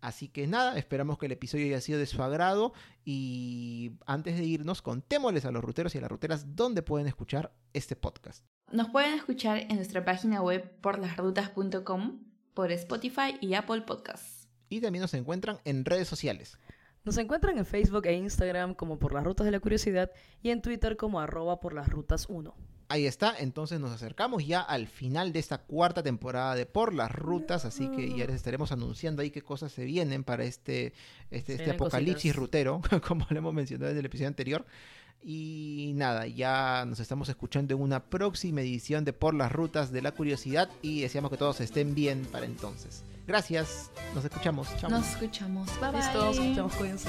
[0.00, 2.72] Así que nada, esperamos que el episodio haya sido de su agrado
[3.04, 7.52] y antes de irnos contémosles a los ruteros y a las ruteras dónde pueden escuchar
[7.72, 8.44] este podcast.
[8.70, 12.20] Nos pueden escuchar en nuestra página web porlasrutas.com,
[12.54, 14.48] por Spotify y Apple Podcasts.
[14.68, 16.58] Y también nos encuentran en redes sociales.
[17.04, 20.10] Nos encuentran en Facebook e Instagram como por las rutas de la curiosidad
[20.42, 22.54] y en Twitter como arroba por las rutas 1.
[22.90, 27.12] Ahí está, entonces nos acercamos ya al final de esta cuarta temporada de Por las
[27.12, 30.94] Rutas, así que ya les estaremos anunciando ahí qué cosas se vienen para este,
[31.30, 34.64] este, este apocalipsis rutero, como lo hemos mencionado en el episodio anterior.
[35.22, 40.00] Y nada, ya nos estamos escuchando en una próxima edición de Por las Rutas de
[40.00, 43.04] la Curiosidad y deseamos que todos estén bien para entonces.
[43.26, 44.74] Gracias, nos escuchamos.
[44.78, 44.88] Chao.
[44.88, 45.68] Nos escuchamos.
[45.80, 46.00] Bye bye.
[46.00, 47.08] Listo, nos escuchamos, cuídense.